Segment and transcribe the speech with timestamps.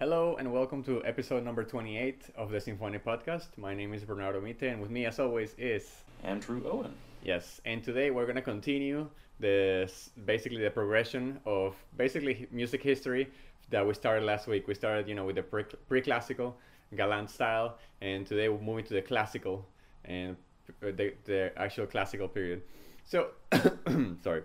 [0.00, 3.48] Hello and welcome to episode number 28 of the Symphony Podcast.
[3.58, 6.94] My name is Bernardo Mite and with me as always is Andrew Owen.
[7.22, 9.06] Yes, and today we're going to continue
[9.40, 9.92] the
[10.24, 13.28] basically the progression of basically music history
[13.68, 14.66] that we started last week.
[14.66, 16.56] We started, you know, with the pre- pre-classical
[16.96, 19.68] galant style and today we're moving to the classical
[20.06, 20.34] and
[20.82, 22.62] uh, the, the actual classical period.
[23.04, 23.32] So,
[24.24, 24.44] sorry.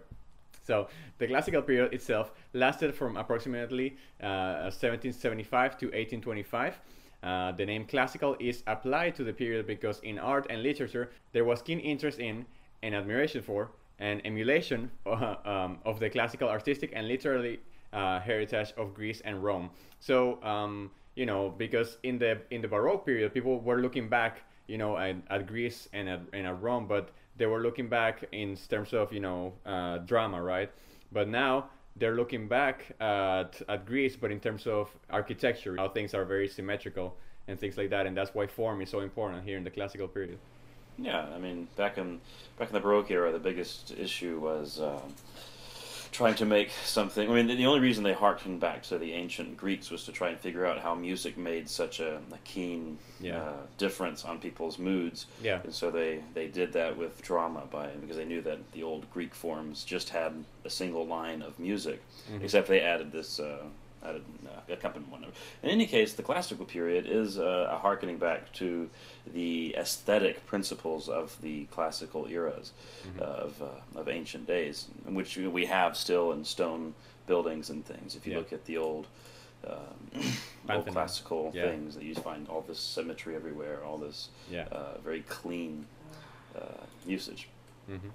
[0.65, 0.87] So
[1.19, 6.79] the classical period itself lasted from approximately uh, 1775 to 1825.
[7.21, 11.45] Uh, the name classical is applied to the period because in art and literature there
[11.45, 12.45] was keen interest in
[12.83, 17.59] and admiration for and emulation uh, um, of the classical artistic and literary
[17.93, 19.69] uh, heritage of Greece and Rome.
[19.99, 24.43] So um, you know because in the in the Baroque period people were looking back
[24.67, 28.23] you know at, at Greece and at, and at Rome, but they were looking back
[28.31, 30.71] in terms of you know uh, drama, right?
[31.11, 36.13] But now they're looking back at, at Greece, but in terms of architecture, how things
[36.13, 37.15] are very symmetrical
[37.47, 40.07] and things like that, and that's why form is so important here in the classical
[40.07, 40.37] period.
[40.97, 42.21] Yeah, I mean, back in
[42.57, 44.79] back in the Baroque era, the biggest issue was.
[44.79, 45.13] Um,
[46.15, 47.29] trying to make something.
[47.29, 50.29] I mean, the only reason they harkened back to the ancient Greeks was to try
[50.29, 53.41] and figure out how music made such a, a keen yeah.
[53.41, 55.27] uh, difference on people's moods.
[55.43, 55.59] Yeah.
[55.63, 59.11] And so they, they did that with drama by because they knew that the old
[59.11, 62.01] Greek forms just had a single line of music,
[62.31, 62.43] mm-hmm.
[62.43, 63.39] except they added this.
[63.39, 63.63] Uh,
[64.07, 65.25] added uh, accompaniment.
[65.63, 68.89] In any case, the classical period is uh, a harkening back to
[69.33, 72.71] the aesthetic principles of the classical eras
[73.07, 73.19] mm-hmm.
[73.21, 76.93] of, uh, of ancient days, which we have still in stone
[77.27, 78.15] buildings and things.
[78.15, 78.39] If you yeah.
[78.39, 79.07] look at the old
[79.67, 80.21] um,
[80.69, 81.63] old classical yeah.
[81.63, 84.65] things that you find all this symmetry everywhere, all this yeah.
[84.71, 85.85] uh, very clean
[86.55, 87.47] uh, usage.
[87.89, 88.09] Mm-hmm.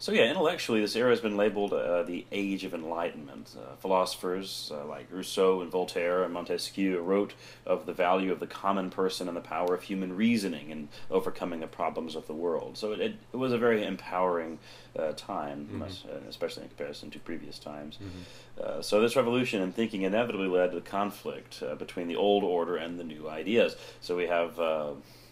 [0.00, 3.56] So yeah, intellectually, this era has been labeled uh, the Age of Enlightenment.
[3.58, 7.34] Uh, philosophers uh, like Rousseau and Voltaire and Montesquieu wrote
[7.66, 11.58] of the value of the common person and the power of human reasoning in overcoming
[11.58, 12.78] the problems of the world.
[12.78, 14.60] So it, it, it was a very empowering
[14.96, 15.82] uh, time, mm-hmm.
[15.82, 17.96] Uh, especially in comparison to previous times.
[17.96, 18.78] Mm-hmm.
[18.78, 23.00] Uh, so this revolution in thinking inevitably led to conflict between the old order and
[23.00, 23.74] the new ideas.
[24.00, 24.60] So we have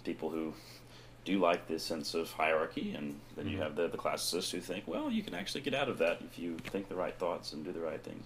[0.02, 0.54] people who
[1.26, 3.54] do like this sense of hierarchy, and then mm-hmm.
[3.54, 6.20] you have the, the classicists who think, well, you can actually get out of that
[6.22, 8.24] if you think the right thoughts and do the right things.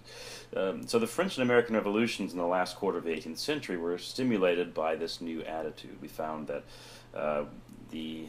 [0.55, 3.75] Um, so the French and American revolutions in the last quarter of the 18th century
[3.75, 5.97] were stimulated by this new attitude.
[6.01, 6.63] We found that
[7.13, 7.43] uh,
[7.89, 8.27] the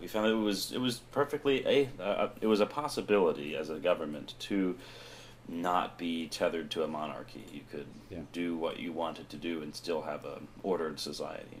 [0.00, 3.70] we found that it was it was perfectly a uh, it was a possibility as
[3.70, 4.76] a government to
[5.48, 7.44] not be tethered to a monarchy.
[7.52, 8.20] You could yeah.
[8.32, 11.60] do what you wanted to do and still have a ordered society.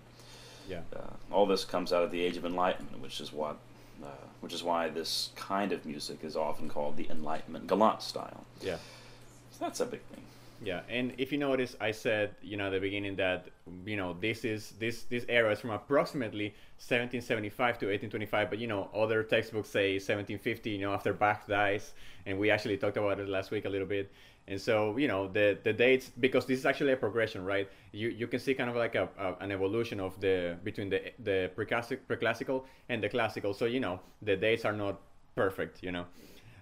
[0.68, 0.80] Yeah.
[0.94, 1.00] Uh,
[1.32, 3.58] all this comes out of the Age of Enlightenment, which is what,
[4.02, 4.06] uh,
[4.40, 8.44] which is why this kind of music is often called the Enlightenment galant style.
[8.60, 8.76] Yeah.
[9.52, 10.22] So that's a big thing.
[10.62, 13.46] Yeah, and if you notice, I said you know at the beginning that
[13.86, 18.66] you know this is this this era is from approximately 1775 to 1825, but you
[18.66, 20.70] know other textbooks say 1750.
[20.70, 21.94] You know after Bach dies,
[22.26, 24.12] and we actually talked about it last week a little bit.
[24.50, 27.70] And so, you know, the the dates because this is actually a progression, right?
[27.92, 31.00] You you can see kind of like a, a an evolution of the between the
[31.20, 33.54] the preclassic preclassical and the classical.
[33.54, 35.00] So you know, the dates are not
[35.36, 36.04] perfect, you know.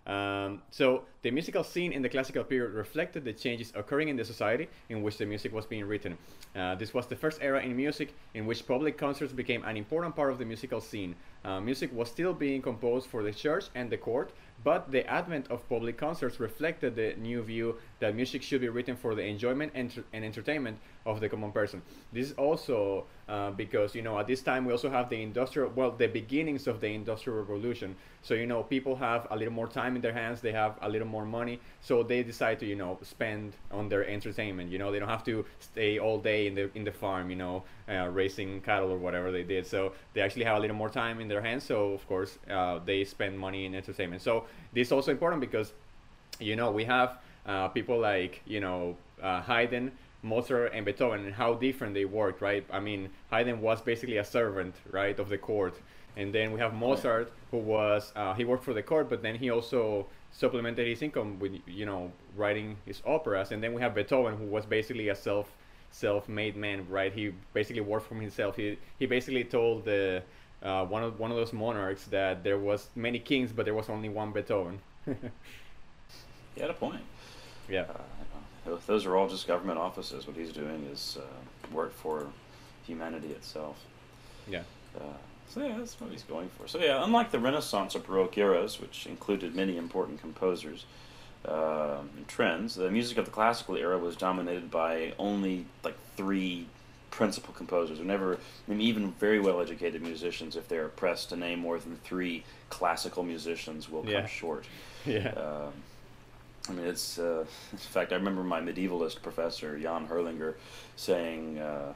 [0.09, 4.25] Um, so the musical scene in the classical period reflected the changes occurring in the
[4.25, 6.17] society in which the music was being written.
[6.57, 10.17] Uh, this was the first era in music in which public concerts became an important
[10.17, 11.15] part of the musical scene.
[11.45, 14.33] Uh, music was still being composed for the church and the court,
[14.65, 18.97] but the advent of public concerts reflected the new view that music should be written
[18.97, 20.79] for the enjoyment and, and entertainment
[21.09, 21.83] of the common person.
[22.13, 25.71] This is also uh, because you know at this time we also have the industrial
[25.75, 27.97] well the beginnings of the industrial revolution.
[28.23, 30.89] So you know people have a little more time in their hands, they have a
[30.89, 34.71] little more money, so they decide to you know spend on their entertainment.
[34.71, 37.37] You know they don't have to stay all day in the in the farm, you
[37.37, 39.67] know, uh, raising cattle or whatever they did.
[39.67, 41.65] So they actually have a little more time in their hands.
[41.65, 44.23] So of course uh, they spend money in entertainment.
[44.23, 45.73] So this is also important because
[46.41, 51.35] you know we have uh, people like you know uh, Haydn Mozart and Beethoven and
[51.35, 52.65] how different they worked, right?
[52.71, 55.81] I mean, Haydn was basically a servant, right, of the court,
[56.17, 59.37] and then we have Mozart, who was uh, he worked for the court, but then
[59.37, 63.95] he also supplemented his income with you know writing his operas, and then we have
[63.95, 65.53] Beethoven, who was basically a self
[65.91, 67.13] self-made man, right?
[67.13, 68.57] He basically worked for himself.
[68.57, 70.23] He he basically told the
[70.63, 73.89] uh, one of one of those monarchs that there was many kings, but there was
[73.89, 74.81] only one Beethoven.
[76.55, 77.03] he had a point.
[77.69, 77.83] Yeah.
[77.83, 78.03] Uh,
[78.87, 80.27] those are all just government offices.
[80.27, 82.27] What he's doing is uh, work for
[82.87, 83.77] humanity itself.
[84.49, 84.63] Yeah.
[84.97, 85.03] Uh,
[85.49, 86.69] so yeah, that's what he's going for.
[86.69, 90.85] So yeah, unlike the Renaissance or Baroque eras, which included many important composers,
[91.45, 96.67] uh, trends, the music of the classical era was dominated by only like three
[97.11, 98.01] principal composers.
[98.01, 101.79] Or never, I mean, even very well educated musicians, if they're pressed to name more
[101.79, 104.21] than three classical musicians, will Yeah.
[104.21, 104.65] come short.
[105.07, 105.29] Yeah.
[105.31, 105.73] Um,
[106.69, 110.55] I mean, it's uh, in fact, I remember my medievalist professor Jan Herlinger
[110.97, 111.95] saying uh,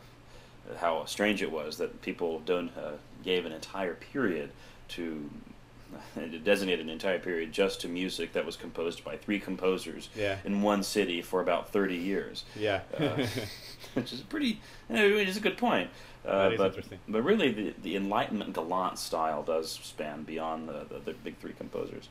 [0.79, 2.93] how strange it was that people don't uh,
[3.23, 4.51] gave an entire period
[4.89, 5.31] to
[6.17, 10.39] and designate an entire period just to music that was composed by three composers Yeah.
[10.45, 12.81] in one city for about thirty years, Yeah.
[12.99, 13.27] uh,
[13.95, 15.91] which is a pretty, you know, it is a good point.
[16.25, 16.99] Uh, That is but, interesting.
[17.09, 21.53] but really, the, the Enlightenment galant style does span beyond the, the, the big three
[21.53, 22.09] composers.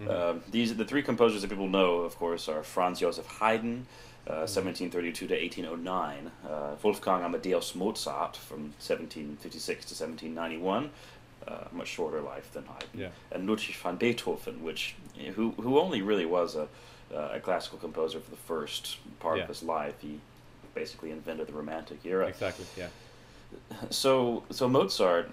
[0.00, 0.10] Mhm.
[0.10, 3.86] Um, these the three composers that people know, of course, are Franz Joseph Haydn,
[4.26, 4.40] uh, Mm-hmm.
[4.40, 10.90] 1732 to 1809, uh, Wolfgang Amadeus Mozart from 1756 to 1791,
[11.48, 13.08] uh, much shorter life than Haydn, Yeah.
[13.32, 14.94] and Ludwig van Beethoven, which
[15.36, 16.68] who who only really was a
[17.14, 19.42] uh, a classical composer for the first part Yeah.
[19.44, 19.94] of his life.
[20.00, 20.20] He
[20.74, 22.26] basically invented the Romantic era.
[22.26, 22.66] Exactly.
[22.76, 22.88] Yeah.
[23.90, 25.30] So so Mozart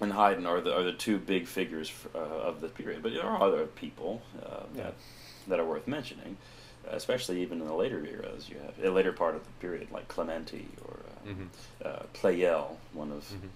[0.00, 3.24] and Haydn are the are the two big figures uh, of the period, but there
[3.24, 4.82] are other people uh, Yeah.
[4.84, 4.94] that
[5.48, 6.36] that are worth mentioning,
[6.90, 8.48] especially even in the later eras.
[8.48, 11.48] You have a later part of the period, like Clementi or uh, Mhm.
[11.84, 13.48] uh, Pleyel, one of Mhm.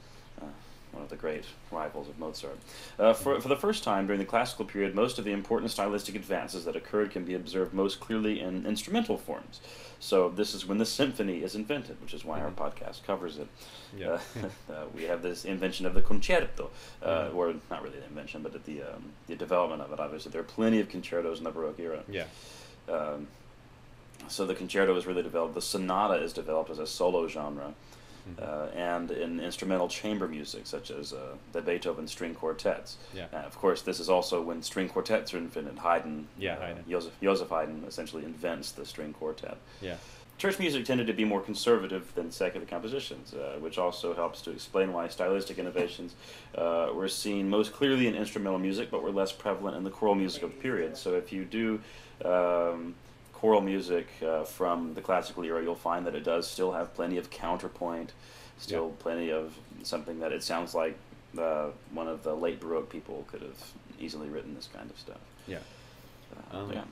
[0.92, 2.58] One of the great rivals of Mozart.
[2.98, 6.14] Uh, for, for the first time during the classical period, most of the important stylistic
[6.14, 9.60] advances that occurred can be observed most clearly in instrumental forms.
[10.00, 12.54] So this is when the symphony is invented, which is why our Mhm.
[12.56, 13.48] podcast covers it.
[13.96, 14.18] Yeah.
[14.42, 16.70] Uh, uh, we have this invention of the concerto,
[17.02, 17.34] uh, Mhm.
[17.34, 20.00] or not really the invention, but the um, the development of it.
[20.00, 22.02] Obviously, there are plenty of concertos in the Baroque era.
[22.08, 22.24] Yeah.
[22.88, 23.28] Um,
[24.28, 25.54] so the concerto is really developed.
[25.54, 27.74] The sonata is developed as a solo genre.
[28.40, 32.96] Uh, and in instrumental chamber music, such as uh, the Beethoven string quartets.
[33.14, 33.26] Yeah.
[33.32, 35.78] Uh, of course, this is also when string quartets are invented.
[35.78, 36.84] Haydn, Yeah, uh, Haydn.
[36.88, 39.56] Joseph, Joseph Haydn essentially invents the string quartet.
[39.80, 39.96] Yeah.
[40.38, 44.50] Church music tended to be more conservative than secular compositions, uh, which also helps to
[44.50, 46.14] explain why stylistic innovations
[46.56, 50.14] uh, were seen most clearly in instrumental music, but were less prevalent in the choral
[50.14, 50.96] music of the period.
[50.96, 51.78] So if you do
[52.24, 52.94] um,
[53.40, 57.16] choral music uh, from the classical era, you'll find that it does still have plenty
[57.16, 58.12] of counterpoint,
[58.58, 60.94] still plenty of something that it sounds like
[61.38, 65.20] uh, one of the late Baroque people could have easily written this kind of stuff.
[65.46, 65.60] Yeah.
[66.52, 66.84] Uh, Um, yeah.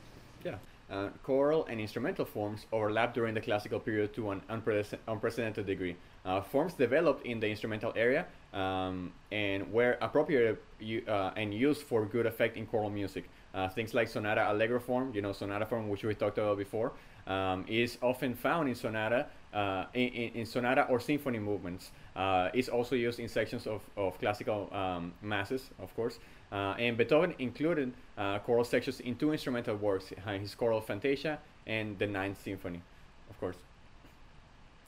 [0.42, 0.54] Yeah.
[0.90, 5.94] Uh, choral and instrumental forms overlap during the classical period to an unprece- unprecedented degree.
[6.24, 8.24] Uh, forms developed in the instrumental area
[8.54, 10.62] um, and were appropriate
[11.06, 13.28] uh, and used for good effect in choral music.
[13.52, 16.92] Uh, things like sonata allegro form, you know, sonata form, which we talked about before,
[17.26, 21.90] um, is often found in sonata, uh, in, in, in sonata or symphony movements.
[22.16, 26.18] Uh, it's also used in sections of, of classical um, masses, of course.
[26.50, 31.38] Uh, and Beethoven included uh, choral sections in two instrumental works, uh, his choral Fantasia
[31.66, 32.80] and the Ninth Symphony,
[33.28, 33.56] of course,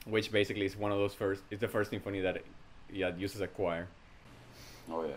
[0.06, 1.42] which basically is one of those first.
[1.50, 2.38] It's the first symphony that
[2.92, 3.86] yeah uses a choir.
[4.90, 5.12] Oh yeah,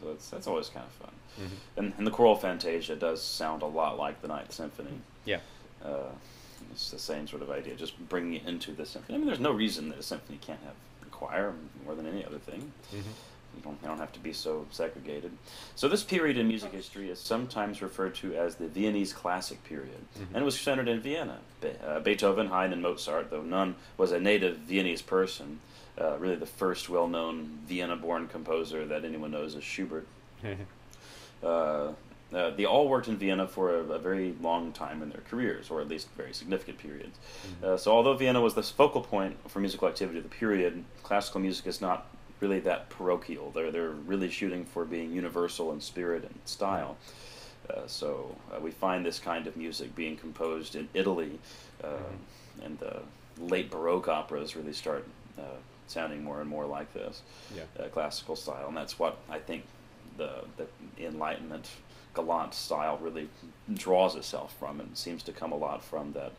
[0.00, 1.10] so that's that's always kind of fun.
[1.40, 1.50] Mhm.
[1.78, 5.00] And, and the choral fantasia does sound a lot like the Ninth Symphony.
[5.24, 5.40] Yeah,
[5.84, 6.10] Uh,
[6.72, 9.14] it's the same sort of idea, just bringing it into the symphony.
[9.16, 12.24] I mean, there's no reason that a symphony can't have a choir more than any
[12.24, 12.72] other thing.
[12.92, 13.02] Mhm.
[13.56, 15.32] You don't, you don't have to be so segregated.
[15.74, 19.98] So this period in music history is sometimes referred to as the Viennese classic period,
[20.18, 20.26] Mhm.
[20.34, 21.38] and it was centered in Vienna.
[21.60, 25.60] Be- uh, Beethoven, Haydn, and Mozart, though none was a native Viennese person,
[26.00, 30.06] uh, really the first well-known Vienna-born composer that anyone knows is Schubert.
[31.42, 31.92] Uh,
[32.34, 35.70] uh, they all worked in Vienna for a, a very long time in their careers,
[35.70, 37.16] or at least very significant periods.
[37.62, 37.64] Mhm.
[37.64, 41.40] Uh, so, although Vienna was the focal point for musical activity of the period, classical
[41.40, 42.06] music is not
[42.40, 43.50] really that parochial.
[43.50, 46.96] They're they're really shooting for being universal in spirit and style.
[47.68, 51.38] Uh, so uh, we find this kind of music being composed in Italy,
[51.84, 52.64] uh, Mhm.
[52.64, 53.02] and the
[53.38, 55.06] late Baroque operas really start
[55.38, 55.42] uh,
[55.86, 57.22] sounding more and more like this
[57.54, 59.64] yeah, uh, classical style, and that's what I think
[60.16, 60.66] the the
[60.98, 61.68] Enlightenment
[62.14, 63.28] galant style really
[63.74, 66.32] draws itself from, and seems to come a lot from that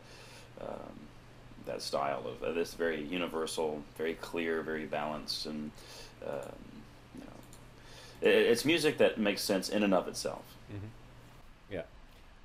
[0.62, 1.00] um,
[1.70, 5.72] that style of uh, this very universal, very clear, very balanced, and
[6.26, 6.56] um,
[7.16, 10.44] you know, it, it's music that makes sense in and of itself.
[10.72, 10.90] Mhm.
[11.72, 11.84] Yeah.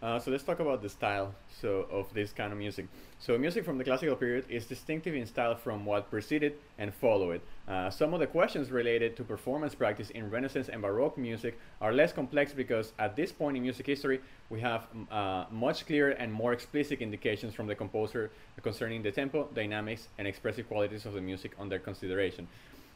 [0.02, 2.86] Uh, so let's talk about the style so of this kind of music.
[3.24, 7.40] So music from the classical period is distinctive in style from what preceded and followed.
[7.66, 11.90] Uh, some of the questions related to performance practice in Renaissance and Baroque music are
[11.90, 16.30] less complex because at this point in music history we have uh, much clearer and
[16.30, 18.30] more explicit indications from the composer
[18.62, 22.46] concerning the tempo, dynamics, and expressive qualities of the music under consideration.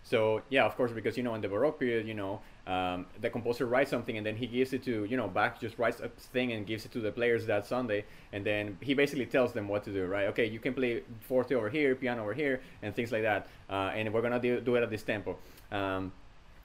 [0.08, 3.28] So yeah, of course, because you know in the Baroque period, you know um, the
[3.28, 6.08] composer writes something and then he gives it to you know Bach just writes a
[6.08, 9.68] thing and gives it to the players that Sunday, and then he basically tells them
[9.68, 10.28] what to do, right?
[10.28, 13.92] Okay, you can play forte over here, piano over here, and things like that, uh,
[13.94, 15.36] and we're gonna do, do it at this tempo.
[15.70, 16.12] Um,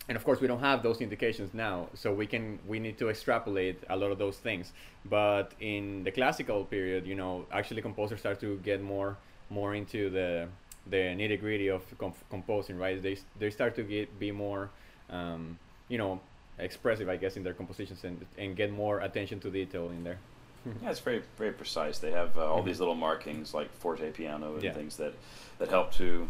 [0.07, 3.09] and of course we don't have those indications now so we can we need to
[3.09, 4.73] extrapolate a lot of those things
[5.05, 9.15] but in the classical period you know actually composers start to get more
[9.49, 10.45] more into the
[10.87, 14.69] the nitty gritty of comp- composing right they they start to get be more
[15.09, 15.57] um,
[15.89, 16.19] you know
[16.59, 20.17] expressive i guess in their compositions and and get more attention to detail in there
[20.83, 22.65] yeah it's very very precise they have uh, all Mhm.
[22.65, 24.73] these little markings like forte piano and Yeah.
[24.73, 25.13] things that
[25.59, 26.29] that help to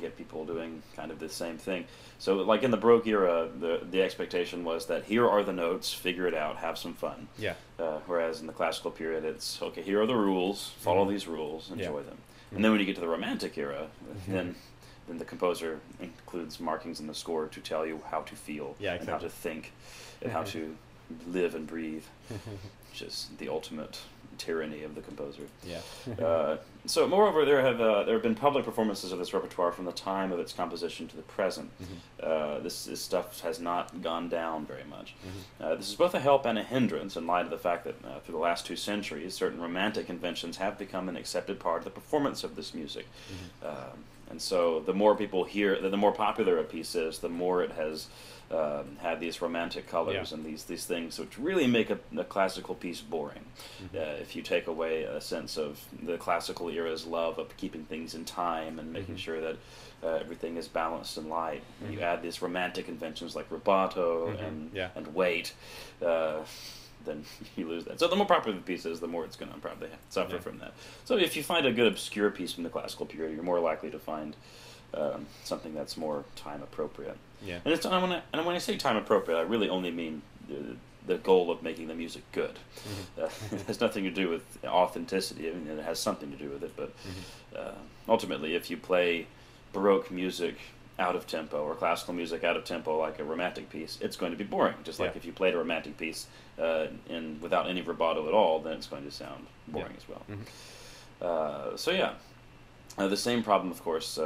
[0.00, 1.84] get people doing kind of the same thing
[2.20, 5.92] so like in the baroque era the the expectation was that here are the notes
[5.92, 9.82] figure it out have some fun yeah uh, whereas in the classical period it's okay
[9.82, 11.10] here are the rules follow Mhm.
[11.10, 11.86] these rules Yeah.
[11.86, 12.29] enjoy them Mhm.
[12.52, 14.32] And then when you get to the romantic era Mhm.
[14.32, 14.54] then
[15.08, 18.94] then the composer includes markings in the score to tell you how to feel Yeah,
[18.94, 19.72] and how to think
[20.22, 20.76] and how to
[21.26, 22.04] live and breathe.
[22.90, 23.98] Which is the ultimate
[24.40, 25.80] tyranny of the composer yeah
[26.24, 26.56] uh,
[26.86, 29.92] so moreover there have uh, there have been public performances of this repertoire from the
[29.92, 32.26] time of its composition to the present Mhm.
[32.26, 35.64] uh, this, this stuff has not gone down very much Mhm.
[35.64, 37.96] uh, this is both a help and a hindrance in light of the fact that
[38.04, 41.84] uh, through the last two centuries, certain romantic conventions have become an accepted part of
[41.84, 43.06] the performance of this music.
[43.62, 43.68] Mhm.
[43.68, 43.98] Um,
[44.30, 47.72] and so, the more people hear, the more popular a piece is, the more it
[47.72, 48.06] has
[48.50, 50.36] um, had these romantic colors Yeah.
[50.36, 53.44] and these, these things which really make a, a classical piece boring.
[53.82, 53.94] Mhm.
[53.96, 58.14] Uh, if you take away a sense of the classical era's love of keeping things
[58.14, 59.18] in time and making Mhm.
[59.18, 59.56] sure that
[60.02, 64.48] uh, everything is balanced and light, and you add these romantic inventions like rubato Mhm.
[64.48, 64.88] and Yeah.
[64.96, 65.52] and weight,
[66.04, 66.40] uh,
[67.04, 67.24] then
[67.56, 68.00] you lose that.
[68.00, 70.40] So the more popular the piece is, the more it's going to probably suffer Yeah.
[70.40, 70.72] from that.
[71.04, 73.90] So if you find a good obscure piece from the classical period, you're more likely
[73.90, 74.34] to find
[74.94, 77.16] um, something that's more time appropriate.
[77.42, 79.90] yeah And it's and when I, and when I say time appropriate, I really only
[79.90, 82.58] mean the, the goal of making the music good.
[83.16, 83.22] Mhm.
[83.24, 85.48] Uh, it has nothing to do with authenticity.
[85.48, 87.58] I mean, it has something to do with it, but Mhm.
[87.58, 87.74] uh,
[88.08, 89.26] ultimately, if you play
[89.72, 90.56] Baroque music
[90.98, 94.32] out of tempo or classical music out of tempo like a romantic piece, it's going
[94.32, 94.74] to be boring.
[94.84, 96.26] Just like if you played a romantic piece
[96.58, 99.96] uh, in without any vibrato at all, then it's going to sound boring Yeah.
[99.96, 100.22] as well.
[100.28, 100.46] Mhm.
[101.26, 102.12] Uh, so yeah,
[102.98, 104.18] uh, the same problem, of course,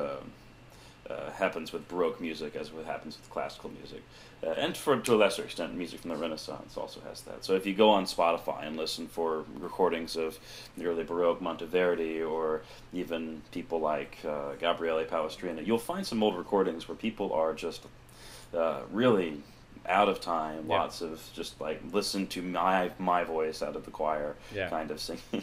[1.11, 4.03] uh, happens with Baroque music as what happens with classical music,
[4.47, 7.45] uh, and for to a lesser extent, music from the Renaissance also has that.
[7.45, 10.39] So if you go on Spotify and listen for recordings of
[10.77, 16.37] the early Baroque Monteverdi, or even people like uh, Gabriele Palestrina, you'll find some old
[16.37, 17.83] recordings where people are just
[18.57, 19.43] uh, really
[19.87, 20.65] out of time.
[20.69, 20.79] Yeah.
[20.81, 24.71] Lots of just like listen to my my voice out of the choir Yeah.
[24.71, 25.23] kind of singing.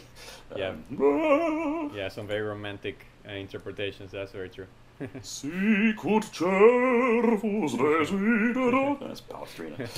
[0.56, 0.74] Yeah.
[0.98, 4.66] Um, yeah some very romantic uh, interpretations that's very true
[5.22, 8.98] Sicut cervus desidera.
[9.00, 9.88] That's Palestrina.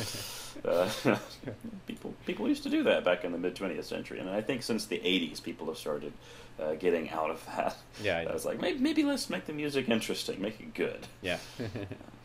[0.64, 1.18] Uh,
[1.86, 4.62] people, people used to do that back in the mid 20th century, and I think
[4.62, 6.12] since the 80s, people have started
[6.60, 7.76] uh, getting out of that.
[8.02, 8.32] Yeah, I yeah.
[8.32, 11.06] was like, maybe, maybe let's make the music interesting, make it good.
[11.22, 11.38] yeah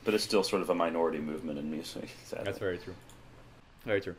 [0.05, 2.09] But it's still sort of a minority movement in music.
[2.23, 2.45] Sadly.
[2.45, 2.95] That's very true.
[3.85, 4.15] Very true.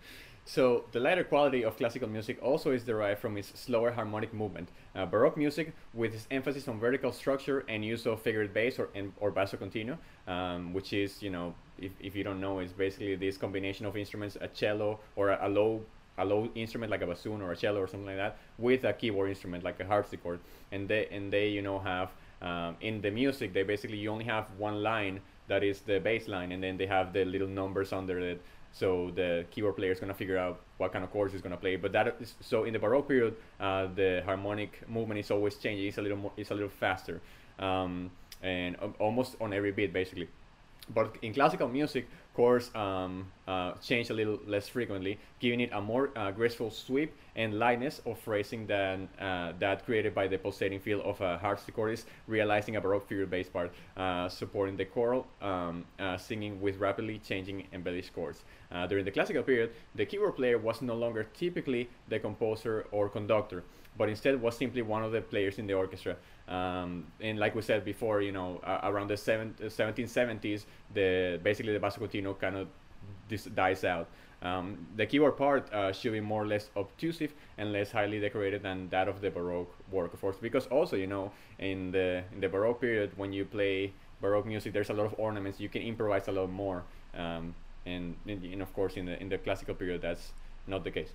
[0.50, 4.68] So the lighter quality of classical music also is derived from its slower harmonic movement.
[4.96, 8.88] Uh, Baroque music, with its emphasis on vertical structure and use of figured bass or
[9.20, 13.14] or basso continuo, um, which is you know if, if you don't know, it's basically
[13.14, 15.82] this combination of instruments, a cello or a, a low
[16.18, 18.92] a low instrument like a bassoon or a cello or something like that, with a
[18.92, 20.40] keyboard instrument like a harpsichord,
[20.72, 22.10] and they and they you know have
[22.42, 26.28] um, in the music they basically you only have one line that is the bass
[26.28, 28.40] line, and then they have the little numbers under it.
[28.72, 31.76] So the keyboard player is gonna figure out what kind of chords he's gonna play.
[31.76, 35.86] But that is, so in the Baroque period, uh, the harmonic movement is always changing.
[35.88, 37.20] It's a little more, it's a little faster,
[37.58, 38.10] um,
[38.42, 40.28] and almost on every beat basically.
[40.92, 45.80] But in classical music, chords um, uh, change a little less frequently, giving it a
[45.80, 50.80] more uh, graceful sweep and lightness of phrasing than uh, that created by the pulsating
[50.80, 55.84] feel of a harpsichordist, realizing a baroque figure bass part, uh, supporting the choral, um,
[55.98, 58.44] uh, singing with rapidly changing embellished chords.
[58.72, 63.08] Uh, during the classical period, the keyboard player was no longer typically the composer or
[63.08, 63.64] conductor,
[63.98, 66.16] but instead was simply one of the players in the orchestra.
[66.50, 71.72] Um, and like we said before, you know, uh, around the seven, 1770s, the basically
[71.72, 72.68] the basso continuo kind of
[73.28, 74.08] dis- dies out.
[74.42, 78.62] Um, the keyboard part uh, should be more or less obtrusive and less highly decorated
[78.62, 80.36] than that of the Baroque work, of course.
[80.40, 84.72] Because also, you know, in the in the Baroque period, when you play Baroque music,
[84.72, 85.60] there's a lot of ornaments.
[85.60, 86.82] You can improvise a lot more.
[87.14, 87.54] Um,
[87.86, 90.32] and, and, and of course, in the in the classical period, that's
[90.66, 91.10] not the case.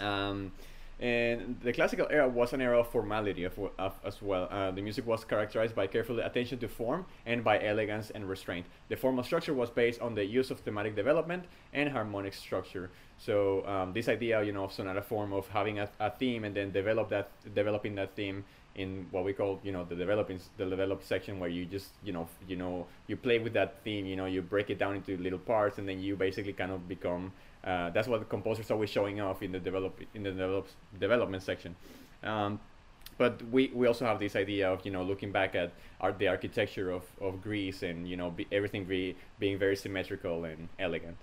[0.00, 0.52] Um,
[1.00, 4.48] And the classical era was an era of formality of, of, as well.
[4.50, 8.66] Uh, the music was characterized by careful attention to form and by elegance and restraint.
[8.88, 12.90] The formal structure was based on the use of thematic development and harmonic structure.
[13.18, 16.54] So um, this idea, you know, of sonata form of having a, a theme and
[16.54, 18.44] then develop that, developing that theme
[18.76, 22.12] in what we call you know the developing the develop section where you just you
[22.12, 25.16] know you know you play with that theme you know you break it down into
[25.18, 27.32] little parts and then you basically kind of become
[27.64, 30.68] uh, that's what the composers always showing off in the develop in the develop,
[30.98, 31.74] development section
[32.22, 32.58] um,
[33.16, 36.28] but we, we also have this idea of you know looking back at art the
[36.28, 41.16] architecture of, of Greece and you know be, everything be, being very symmetrical and elegant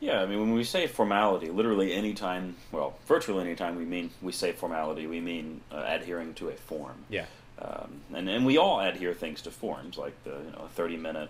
[0.00, 3.84] yeah, I mean, when we say formality, literally any time, well, virtually any time we
[3.84, 7.04] mean we say formality, we mean uh, adhering to a form.
[7.10, 7.26] Yeah.
[7.58, 11.28] Um, and and we all adhere things to forms, like the you know thirty minute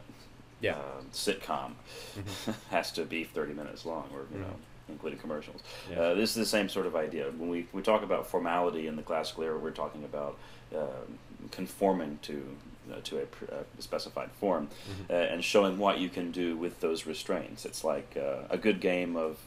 [0.61, 0.73] yeah.
[0.73, 1.73] uh, sitcom
[2.17, 2.53] mm-hmm.
[2.71, 4.43] has to be thirty minutes long, or you mm-hmm.
[4.43, 4.57] know,
[4.89, 5.63] including commercials.
[5.91, 6.01] Yeah.
[6.01, 7.31] Uh, this is the same sort of idea.
[7.37, 10.39] When we we talk about formality in the classical era, we're talking about
[10.77, 11.05] uh,
[11.51, 12.57] conforming to
[13.05, 15.13] to a, uh, specified form mm-hmm.
[15.13, 17.65] uh, and showing what you can do with those restraints.
[17.65, 19.39] It's like uh, a good game of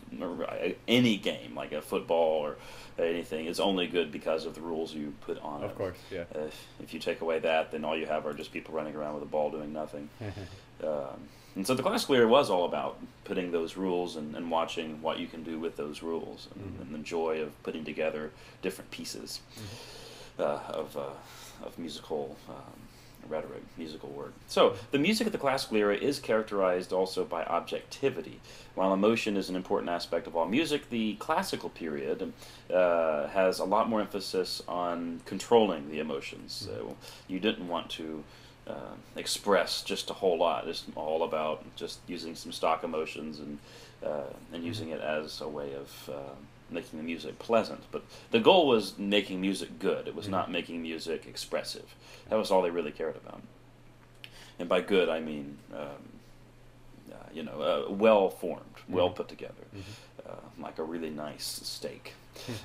[0.88, 2.55] any game, like a football or
[2.97, 5.71] anything, is only good because of the rules you put on of it.
[5.71, 6.23] Of course, yeah.
[6.79, 9.23] if you take away that, then all you have are just people running around with
[9.23, 10.09] a ball doing nothing.
[10.83, 11.19] um,
[11.55, 15.19] and so the classical era was all about putting those rules and, and watching what
[15.19, 16.81] you can do with those rules and, mm-hmm.
[16.81, 18.31] and the joy of putting together
[18.62, 20.41] different pieces mm-hmm.
[20.41, 22.82] uh, of, uh, of musical um,
[23.29, 24.33] rhetoric, musical work.
[24.47, 28.39] So, the music of the classical era is characterized also by objectivity.
[28.75, 32.33] While emotion is an important aspect of all music, the classical period
[32.73, 36.53] uh, has a lot more emphasis on controlling the emotions.
[36.53, 36.95] So,
[37.27, 38.23] you didn't want to
[38.67, 40.67] uh, express just a whole lot.
[40.67, 43.59] It's all about just using some stock emotions and
[44.03, 46.36] uh, and using it as a way of uh,
[46.69, 47.84] making the music pleasant.
[47.91, 50.08] But the goal was making music good.
[50.08, 50.32] It was mm-hmm.
[50.32, 51.95] not making music expressive.
[52.30, 53.41] That was all they really cared about.
[54.60, 55.88] And by good, I mean, um,
[57.12, 58.93] uh, you know, uh, well formed, mm-hmm.
[58.93, 60.30] well put together, mm-hmm.
[60.30, 62.13] uh, like a really nice steak.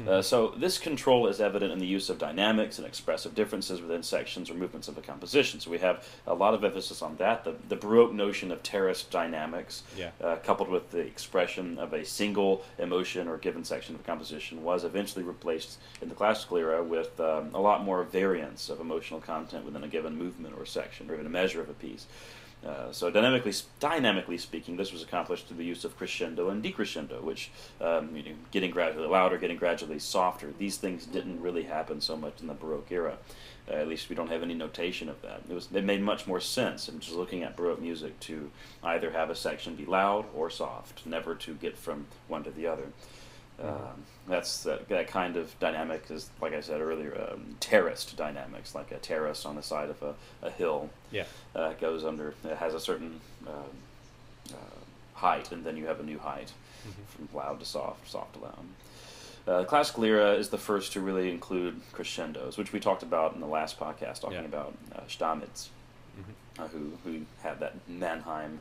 [0.07, 4.03] Uh, so this control is evident in the use of dynamics and expressive differences within
[4.03, 5.61] sections or movements of a composition.
[5.61, 7.45] So we have a lot of emphasis on that.
[7.45, 10.11] The, the Baroque notion of terraced dynamics, yeah.
[10.23, 14.63] uh, coupled with the expression of a single emotion or given section of a composition,
[14.63, 19.21] was eventually replaced in the classical era with um, a lot more variance of emotional
[19.21, 22.07] content within a given movement or section, or even a measure of a piece.
[22.67, 27.23] Uh, so dynamically, dynamically speaking, this was accomplished through the use of crescendo and decrescendo,
[27.23, 30.53] which um, you know, getting gradually louder, getting gradually softer.
[30.59, 33.19] These things didn't really happen so much in the Baroque era.
[33.71, 35.43] Uh, at least we don't have any notation of that.
[35.49, 38.51] It was it made much more sense in just looking at Baroque music to
[38.83, 42.67] either have a section be loud or soft, never to get from one to the
[42.67, 42.89] other.
[43.63, 48.75] Um, that's that, that kind of dynamic is, like I said earlier, um, terraced dynamics,
[48.75, 50.91] like a terrace on the side of a, a hill.
[51.11, 51.25] Yeah.
[51.55, 54.55] Uh, goes under, it has a certain uh, uh,
[55.15, 56.53] height, and then you have a new height
[56.87, 57.03] mm-hmm.
[57.07, 58.67] from loud to soft, soft to loud.
[59.47, 63.41] Uh, classical era is the first to really include crescendos, which we talked about in
[63.41, 64.45] the last podcast, talking yeah.
[64.45, 65.69] about uh, Stamitz,
[66.19, 66.63] mm-hmm.
[66.63, 68.61] uh, who who had that Mannheim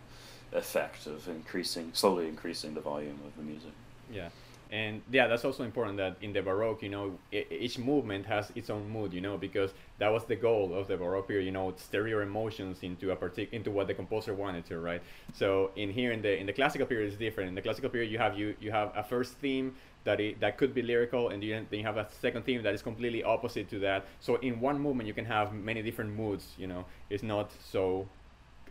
[0.53, 3.73] effect of increasing, slowly increasing the volume of the music.
[4.09, 4.29] Yeah
[4.71, 8.69] and yeah that's also important that in the baroque you know each movement has its
[8.69, 11.73] own mood you know because that was the goal of the baroque period you know
[11.77, 15.01] stir your emotions into a partic- into what the composer wanted to right?
[15.33, 17.49] So in here in the in the classical period it's different.
[17.49, 20.57] In the classical period you have you you have a first theme that it, that
[20.57, 23.69] could be lyrical and you, then you have a second theme that is completely opposite
[23.69, 24.05] to that.
[24.19, 26.85] So in one movement you can have many different moods you know?
[27.09, 28.07] It's not so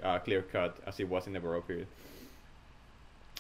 [0.03, 1.87] uh, clear cut as it was in the baroque period.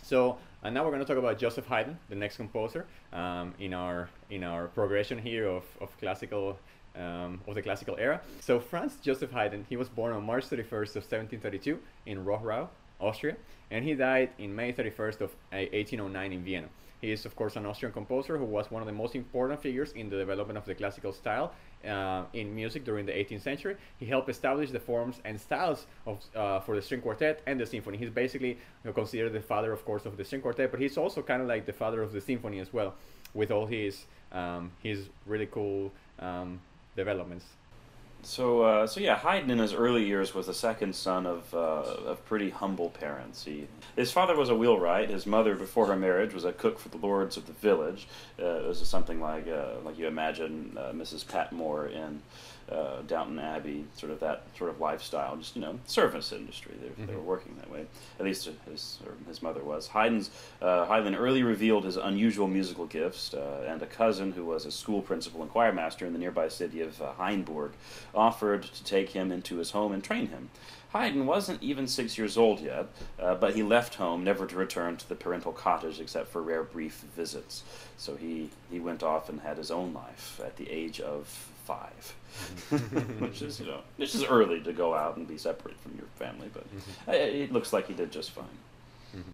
[0.02, 3.72] So and now we're going to talk about Joseph Haydn, the next composer um, in
[3.72, 6.58] our in our progression here of, of classical
[6.96, 8.20] um, of the classical era.
[8.40, 13.36] So Franz Joseph Haydn, he was born on March 31st of 1732 in Rohrau, Austria,
[13.70, 16.68] and he died in May 31st of 1809 in Vienna.
[17.00, 19.92] He is, of course, an Austrian composer who was one of the most important figures
[19.92, 21.52] in the development of the classical style
[21.84, 23.76] uh, in music during the 18th century.
[23.98, 27.66] He helped establish the forms and styles of, uh, for the string quartet and the
[27.66, 27.98] symphony.
[27.98, 30.96] He's basically you know, considered the father, of course, of the string quartet, but he's
[30.96, 32.94] also kind of like the father of the symphony as well,
[33.34, 36.60] with all his um, his really cool um,
[36.96, 37.44] developments.
[38.26, 42.08] So, uh, so yeah, Haydn in his early years was the second son of, uh,
[42.10, 43.44] of pretty humble parents.
[43.44, 45.10] He, his father was a wheelwright.
[45.10, 48.08] His mother, before her marriage, was a cook for the lords of the village.
[48.36, 51.26] Uh, it was something like, uh, like you imagine uh, Mrs.
[51.26, 52.20] Patmore in
[52.70, 56.74] uh, Downton Abbey, sort of that sort of lifestyle, just you know, service industry.
[56.80, 57.06] They, mm-hmm.
[57.06, 57.86] they were working that way.
[58.18, 59.88] At least his his mother was.
[59.88, 64.66] Haydn's uh, Haydn early revealed his unusual musical gifts, uh, and a cousin who was
[64.66, 67.72] a school principal and choir master in the nearby city of uh, Hainburg
[68.14, 70.50] offered to take him into his home and train him.
[70.92, 72.86] Haydn wasn't even six years old yet,
[73.18, 76.62] uh, but he left home, never to return to the parental cottage except for rare
[76.62, 77.64] brief visits.
[77.98, 82.14] So he, he went off and had his own life at the age of five,
[83.18, 86.06] which is you know which is early to go out and be separate from your
[86.14, 87.10] family, but mm-hmm.
[87.10, 88.58] it looks like he did just fine.
[89.16, 89.30] Mm-hmm.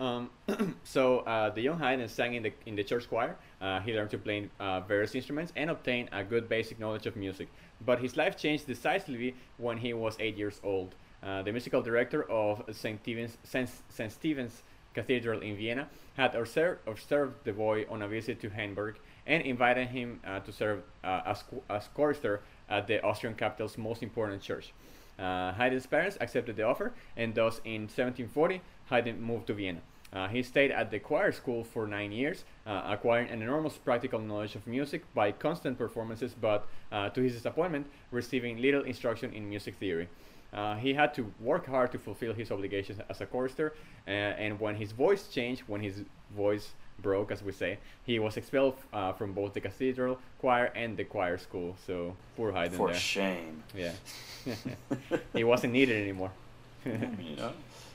[0.00, 0.30] Um,
[0.84, 3.36] so uh, the young Haydn sang in the in the church choir.
[3.60, 7.16] Uh, he learned to play uh, various instruments and obtained a good basic knowledge of
[7.16, 7.48] music.
[7.84, 10.94] But his life changed decisively when he was eight years old.
[11.22, 12.98] Uh, the musical director of St.
[13.02, 14.12] Stephen's, St.
[14.12, 14.62] Stephen's
[14.94, 18.96] Cathedral in Vienna had observed, observed the boy on a visit to Hainburg
[19.26, 24.02] and invited him uh, to serve uh, as, as chorister at the Austrian capital's most
[24.02, 24.72] important church.
[25.18, 29.80] Uh, Haydn's parents accepted the offer, and thus in 1740, Haydn moved to Vienna.
[30.12, 34.18] Uh, he stayed at the choir school for nine years, uh, acquiring an enormous practical
[34.18, 39.48] knowledge of music by constant performances, but uh, to his disappointment, receiving little instruction in
[39.48, 40.08] music theory.
[40.52, 43.72] Uh, he had to work hard to fulfill his obligations as a chorister,
[44.08, 46.02] uh, and when his voice changed, when his
[46.34, 50.96] voice broke, as we say, he was expelled uh, from both the cathedral choir and
[50.96, 51.76] the choir school.
[51.86, 52.76] So poor Haydn.
[52.76, 52.96] For there.
[52.96, 53.62] shame.
[53.76, 53.92] Yeah,
[55.32, 56.32] he wasn't needed anymore.
[56.84, 56.92] you
[57.36, 57.52] know,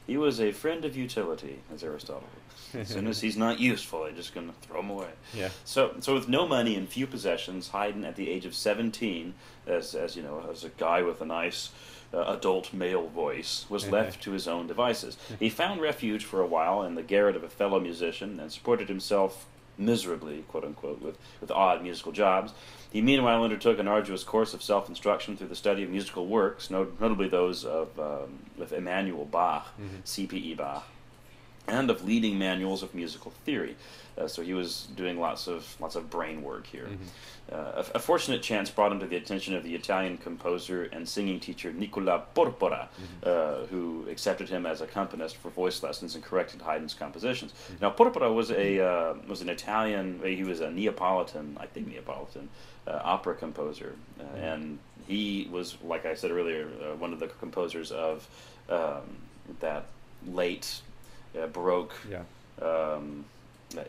[0.08, 2.30] he was a friend of utility, as Aristotle.
[2.74, 5.08] As soon as he's not useful, they're just going to throw him away.
[5.34, 5.50] Yeah.
[5.64, 9.34] So, so with no money and few possessions, Haydn, at the age of seventeen,
[9.66, 11.70] as as you know, as a guy with a nice
[12.16, 15.18] uh, adult male voice, was left to his own devices.
[15.40, 18.88] He found refuge for a while in the garret of a fellow musician and supported
[18.88, 19.46] himself
[19.78, 22.54] miserably, quote unquote, with, with odd musical jobs.
[22.92, 26.70] He meanwhile undertook an arduous course of self instruction through the study of musical works,
[26.70, 29.98] not, notably those of, um, of Emanuel Bach, mm-hmm.
[30.06, 30.54] C.P.E.
[30.54, 30.88] Bach,
[31.68, 33.76] and of leading manuals of musical theory.
[34.18, 36.86] Uh, so he was doing lots of lots of brain work here.
[36.86, 37.04] Mm-hmm.
[37.52, 41.08] Uh, a, a, fortunate chance brought him to the attention of the Italian composer and
[41.08, 43.24] singing teacher Nicola Porpora, mm-hmm.
[43.24, 47.52] uh, who accepted him as accompanist for voice lessons and corrected Haydn's compositions.
[47.52, 47.82] Mm-hmm.
[47.82, 50.22] Now Porpora was a uh, was an Italian.
[50.24, 52.50] He was a Neapolitan, I think Neapolitan,
[52.88, 54.38] uh, opera composer, uh, mm-hmm.
[54.38, 56.66] and he was, like I said earlier,
[56.98, 58.28] one of the composers of
[58.70, 59.04] um,
[59.60, 59.86] that
[60.26, 60.82] late
[61.54, 61.94] Baroque.
[62.10, 62.24] Yeah.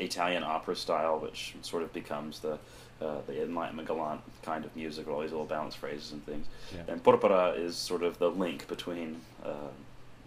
[0.02, 2.58] Italian opera style, which sort of becomes the
[3.00, 6.46] uh, the Enlightenment galant kind of music with all these little balanced phrases and things.
[6.74, 6.82] Yeah.
[6.88, 9.20] And Porpora is sort of the link between.
[9.44, 9.68] Uh,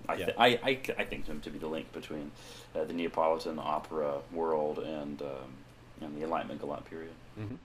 [0.08, 0.34] I, th- yeah.
[0.38, 2.32] I, I, I, think him to be the link between
[2.76, 5.54] uh, the Neapolitan opera world and um,
[6.02, 7.12] and the Enlightenment galant period.
[7.40, 7.56] Mm-hmm.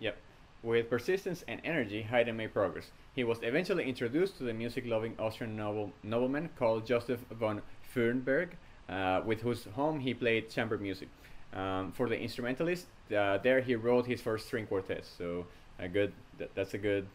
[0.00, 0.16] Yep.
[0.62, 2.90] With persistence and energy, Haydn made progress.
[3.14, 7.62] He was eventually introduced to the music-loving Austrian noble, nobleman called Joseph von
[7.94, 8.50] Fürnberg,
[8.88, 11.08] uh, with whose home he played chamber music.
[11.54, 15.04] Um, for the instrumentalist, uh, there he wrote his first string quartet.
[15.04, 15.46] So
[15.78, 17.06] a good, that, that's a good,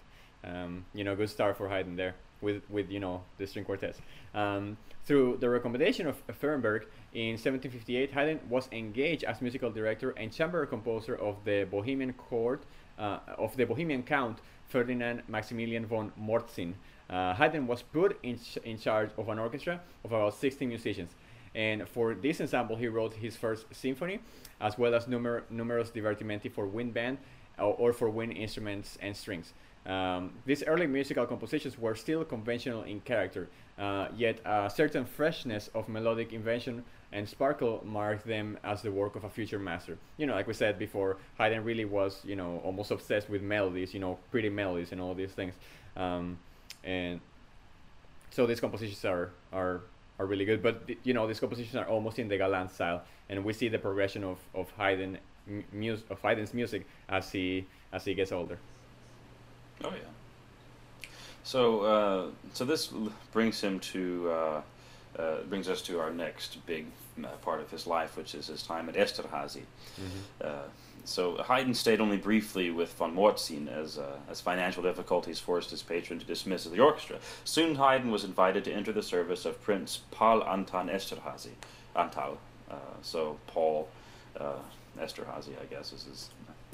[0.44, 4.00] um, you know, good start for Haydn there with with you know the string quartets.
[4.34, 10.32] Um, through the recommendation of Fürnberg in 1758, Haydn was engaged as musical director and
[10.32, 12.64] chamber composer of the Bohemian court
[13.00, 16.74] uh, of the Bohemian Count Ferdinand Maximilian von Morzin.
[17.10, 21.16] Uh, Haydn was put in, ch- in charge of an orchestra of about 60 musicians.
[21.56, 24.20] And for this ensemble, he wrote his first symphony,
[24.60, 27.18] as well as numer- numerous divertimenti for wind band
[27.58, 29.54] or, or for wind instruments and strings.
[29.86, 33.48] Um, these early musical compositions were still conventional in character,
[33.80, 36.84] uh, yet a certain freshness of melodic invention
[37.14, 39.98] and sparkle marked them as the work of a future master.
[40.18, 43.94] You know, like we said before, Haydn really was, you know, almost obsessed with melodies,
[43.94, 45.54] you know, pretty melodies and all these things.
[45.96, 46.38] Um,
[46.84, 47.22] and
[48.32, 49.82] so these compositions are are
[50.20, 50.62] are really good.
[50.62, 53.80] But you know, these compositions are almost in the galant style, and we see the
[53.80, 55.18] progression of of Haydn
[56.10, 58.58] of Haydn's music as he as he gets older.
[59.84, 61.10] Oh yeah.
[61.44, 62.92] So uh, so this
[63.32, 64.62] brings him to uh,
[65.18, 66.86] uh, brings us to our next big
[67.24, 69.64] uh, part of his life, which is his time at Esterhazy.
[70.00, 70.48] Mm-hmm.
[71.08, 75.82] So Haydn stayed only briefly with von Morzin as, uh, as financial difficulties forced his
[75.82, 77.18] patron to dismiss the orchestra.
[77.46, 81.56] Soon Haydn was invited to enter the service of Prince Paul Anton Esterhazy.
[81.96, 82.38] Antal.
[82.70, 83.88] Uh, so Paul
[84.38, 84.60] uh,
[85.00, 86.30] Esterhazy, I guess, is his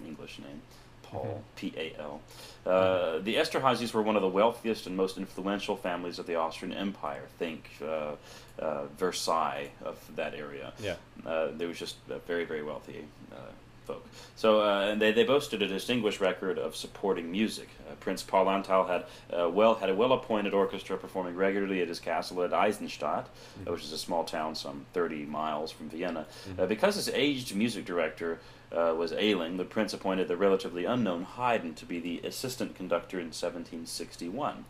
[0.05, 0.61] English name.
[1.03, 2.21] Paul, P A L.
[2.65, 6.73] Uh, the Esterházys were one of the wealthiest and most influential families of the Austrian
[6.73, 7.25] Empire.
[7.37, 8.15] Think uh,
[8.57, 10.73] uh, Versailles of that area.
[10.81, 10.95] Yeah.
[11.23, 13.51] Uh, they was just very, very wealthy uh,
[13.85, 14.05] folk.
[14.35, 17.69] So, uh, and they, they boasted a distinguished record of supporting music.
[17.89, 19.05] Uh, Prince Paul Antal had
[19.37, 23.27] uh, well had a well-appointed orchestra performing regularly at his castle at Eisenstadt,
[23.63, 23.71] Mhm.
[23.71, 26.25] which is a small town some 30 miles from Vienna.
[26.57, 28.39] Uh, because his aged music director
[28.71, 33.19] uh, was ailing, the prince appointed the relatively unknown Haydn to be the assistant conductor
[33.19, 34.65] in 1761.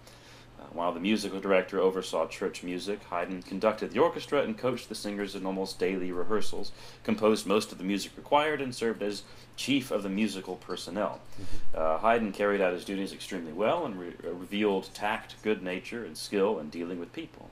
[0.74, 5.36] While the musical director oversaw church music, Haydn conducted the orchestra and coached the singers
[5.36, 6.72] in almost daily rehearsals,
[7.04, 9.22] composed most of the music required, and served as
[9.56, 11.20] chief of the musical personnel.
[11.76, 16.04] Uh, Haydn carried out his duties extremely well and re- uh, revealed tact, good nature,
[16.04, 17.52] and skill in dealing with people.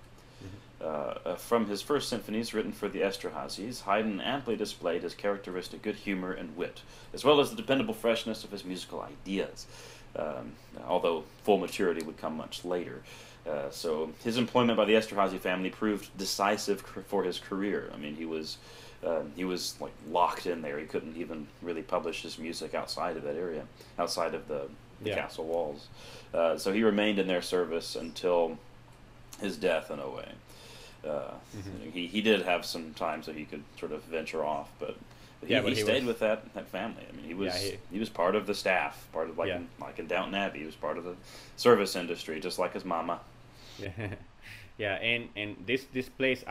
[0.81, 5.83] Uh, uh, from his first symphonies written for the Esterházys, Haydn amply displayed his characteristic
[5.83, 6.81] good humor and wit,
[7.13, 9.67] as well as the dependable freshness of his musical ideas,
[10.15, 10.51] um,
[10.87, 13.01] although full maturity would come much later.
[13.49, 17.89] Uh, so his employment by the Esterházy family proved decisive for his career.
[17.93, 18.57] I mean, he was
[19.05, 20.77] um, he was like locked in there.
[20.77, 23.63] He couldn't even really publish his music outside of that area,
[23.97, 24.67] outside of the,
[25.01, 25.15] the Yeah.
[25.15, 25.87] castle walls.
[26.33, 28.59] Uh, so he remained in their service until
[29.39, 30.29] his death in a way.
[31.03, 31.91] Uh, Mhm.
[31.91, 34.95] he, he did have some times that he could sort of venture off, but
[35.45, 37.03] he, Yeah, he, he stayed was- with that, that family.
[37.09, 39.47] I mean, he was Yeah, he, he- was part of the staff, part of like
[39.49, 39.57] Yeah.
[39.57, 40.59] in, like in Downton Abbey.
[40.59, 41.15] He was part of the
[41.57, 43.19] service industry, just like his mama.
[43.79, 43.89] Yeah,
[44.77, 46.43] yeah, and and this this place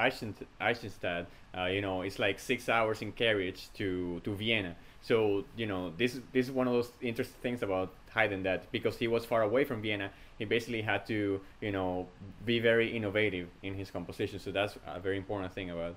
[0.60, 1.26] Eisenstadt,
[1.56, 4.74] uh, you know, it's like six hours in carriage to to Vienna.
[5.02, 8.96] So you know, this this is one of those interesting things about Haydn that because
[8.98, 12.06] he was far away from Vienna, he basically had to you know
[12.44, 14.38] be very innovative in his composition.
[14.38, 15.94] So that's a very important thing about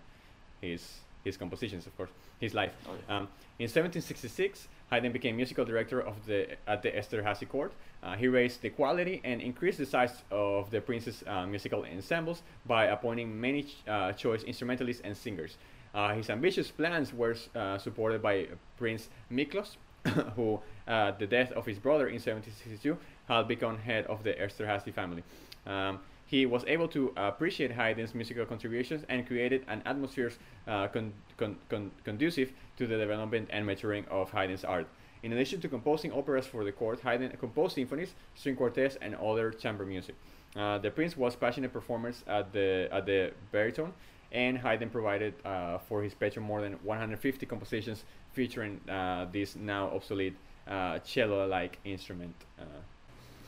[0.61, 2.09] his his compositions, of course,
[2.39, 2.71] his life.
[2.87, 3.17] Oh, yeah.
[3.17, 3.27] Um,
[3.59, 7.73] in 1766, Haydn became musical director of the at the Esterházy court.
[8.01, 12.41] Uh, he raised the quality and increased the size of the prince's uh, musical ensembles
[12.65, 15.57] by appointing many ch- uh, choice instrumentalists and singers.
[15.93, 19.77] Uh, his ambitious plans were uh, supported by Prince Miklos,
[20.35, 24.91] who, at the death of his brother in 1762, had become head of the Esterházy
[24.91, 25.23] family.
[25.65, 25.99] Um,
[26.33, 30.31] he was able to appreciate Haydn's musical contributions and created an atmosphere
[30.67, 34.87] uh, con- con- con- conducive to the development and maturing of Haydn's art.
[35.21, 39.51] In addition to composing operas for the court, Haydn composed symphonies, string quartets, and other
[39.51, 40.15] chamber music.
[40.55, 43.91] Uh, the prince was passionate performers at the at the baryton,
[44.31, 49.91] and Haydn provided uh, for his patron more than 150 compositions featuring uh, this now
[49.93, 50.35] obsolete
[50.67, 52.33] uh, cello-like instrument.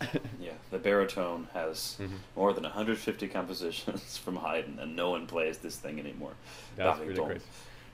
[0.40, 2.18] Yeah, the baryton has Mhm.
[2.36, 6.34] more than 150 compositions from Haydn, and no one plays this thing anymore.
[6.76, 7.08] That's Baryton.
[7.08, 7.46] really crazy.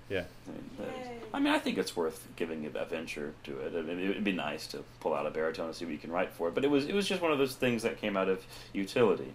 [0.10, 0.24] Yeah.
[0.48, 0.90] I mean,
[1.34, 3.74] I mean, I think it's worth giving a venture to it.
[3.78, 6.12] I mean, it'd be nice to pull out a baryton and see what you can
[6.12, 6.56] write for it.
[6.56, 9.34] But it was it was just one of those things that came out of utility.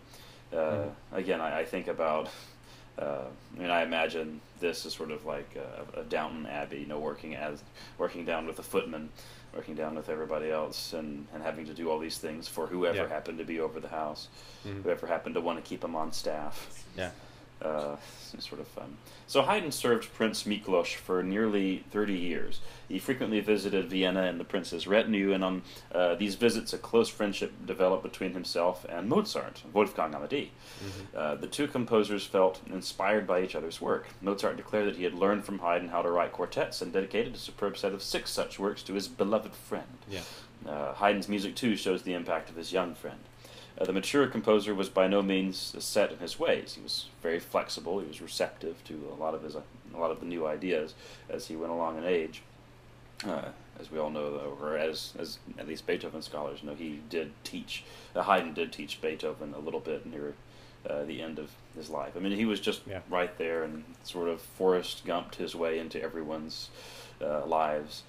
[0.52, 0.90] Uh, Mhm.
[1.12, 2.28] Again, I, I think about.
[2.98, 3.24] Uh,
[3.56, 6.98] I mean, I imagine this is sort of like a, a Downton Abbey, you know,
[6.98, 7.62] working as
[7.98, 9.10] working down with a footman,
[9.56, 12.98] working down with everybody else, and, and having to do all these things for whoever
[12.98, 13.08] Yeah.
[13.08, 14.28] happened to be over the house,
[14.66, 14.82] Mhm.
[14.82, 16.84] whoever happened to want to keep them on staff.
[16.96, 17.10] Yeah.
[17.62, 17.96] Uh,
[18.38, 18.98] sort of fun.
[19.26, 22.60] So Haydn served Prince Miklos for nearly 30 years.
[22.86, 25.62] He frequently visited Vienna and the prince's retinue, and on
[25.94, 30.50] uh, these visits, a close friendship developed between himself and Mozart, Wolfgang Amadeus.
[30.84, 31.16] Mhm.
[31.18, 34.08] Uh, the two composers felt inspired by each other's work.
[34.20, 37.38] Mozart declared that he had learned from Haydn how to write quartets and dedicated a
[37.38, 39.98] superb set of six such works to his beloved friend.
[40.10, 40.20] Yeah.
[40.68, 43.20] Uh, Haydn's music, too, shows the impact of his young friend.
[43.78, 46.74] Uh, the mature composer was by no means set in his ways.
[46.74, 48.00] He was very flexible.
[48.00, 49.60] He was receptive to a lot of his uh,
[49.94, 50.94] a lot of the new ideas
[51.30, 52.42] as he went along in age.
[53.26, 53.48] Uh,
[53.80, 57.84] as we all know, or as as at least Beethoven scholars know, he did teach.
[58.14, 60.34] Uh, Haydn did teach Beethoven a little bit near
[60.88, 62.12] uh, the end of his life.
[62.16, 63.00] I mean, he was just Yeah.
[63.10, 66.70] right there and sort of Forrest Gumped his way into everyone's
[67.20, 68.02] uh, lives.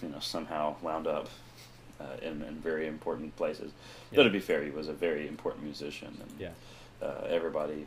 [0.00, 1.28] You know, somehow wound up
[2.02, 3.70] uh, in, in very important places.
[4.10, 4.16] Yeah.
[4.16, 6.50] Though to be fair, he was a very important musician, and Yeah.
[7.06, 7.86] uh, everybody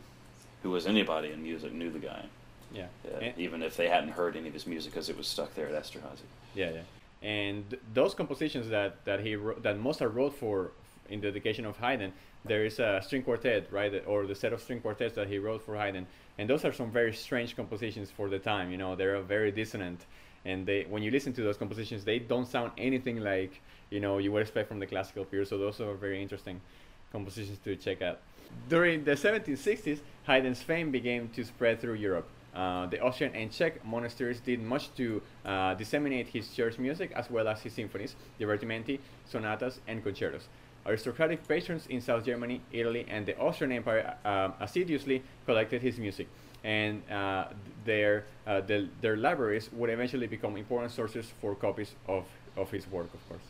[0.64, 2.26] who was anybody in music knew the guy,
[2.74, 2.88] Yeah.
[3.06, 5.54] uh, And- even if they hadn't heard any of his music because it was stuck
[5.56, 6.28] there at Esterhazy.
[6.56, 6.82] Yeah, yeah.
[7.22, 10.72] And those compositions that that he wrote, that Mozart wrote for
[11.10, 12.12] in the dedication of Haydn,
[12.44, 15.62] there is a string quartet, right, or the set of string quartets that he wrote
[15.64, 16.06] for Haydn,
[16.38, 18.72] and those are some very strange compositions for the time.
[18.72, 20.06] You know, they're very dissonant,
[20.46, 24.18] and they when you listen to those compositions, they don't sound anything like you know
[24.20, 25.48] you would expect from the classical period.
[25.48, 26.62] So those are very interesting
[27.12, 28.20] compositions to check out.
[28.70, 32.28] During the 1760s, Haydn's fame began to spread through Europe.
[32.56, 37.30] Uh, the Austrian and Czech monasteries did much to uh, disseminate his church music as
[37.30, 40.48] well as his symphonies, divertimenti, sonatas, and concertos.
[40.86, 46.28] Aristocratic patrons in South Germany, Italy, and the Austrian Empire uh, assiduously collected his music,
[46.66, 47.46] and uh,
[47.86, 52.26] their, uh, the, their libraries would eventually become important sources for copies of,
[52.58, 53.42] of his work, of course.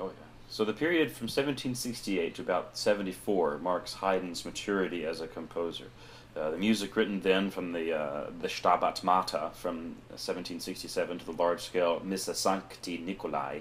[0.00, 0.12] Oh, yeah.
[0.48, 5.86] So the period from 1768 to about 74 marks Haydn's maturity as a composer.
[6.34, 11.32] Uh, the music written then from the uh, the Stabat Mater from 1767 to the
[11.32, 13.60] large-scale Missa Sancti Nicolai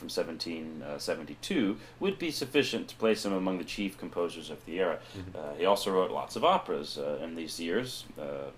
[0.00, 4.98] from 1772 would be sufficient to place him among the chief composers of the era.
[5.16, 5.38] Mm-hmm.
[5.38, 8.48] Uh, he also wrote lots of operas uh, in these years uh, uh,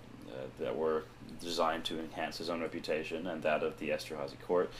[0.59, 1.03] that were
[1.41, 4.71] designed to enhance his own reputation and that of the Esterhazy court.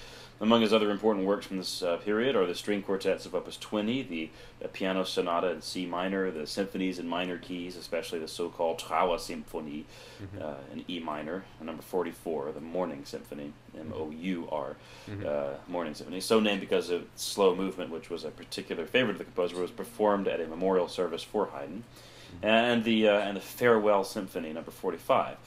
[0.41, 3.57] Among his other important works from this uh, period are the string quartets of Opus
[3.57, 4.29] 20, the
[4.63, 9.17] uh, piano sonata in C minor, the symphonies in minor keys, especially the so-called Trauer
[9.17, 9.83] Symphonie
[10.21, 10.41] mm-hmm.
[10.41, 14.75] uh, in E minor, and number 44, the Mourning Symphony, M-O-U-R,
[15.09, 15.25] mm-hmm.
[15.25, 19.17] Uh, Mourning Symphony, so named because of slow movement, which was a particular favorite of
[19.19, 22.45] the composer, was performed at a memorial service for Haydn, mm-hmm.
[22.45, 25.37] and the uh, and the Farewell Symphony, number 45,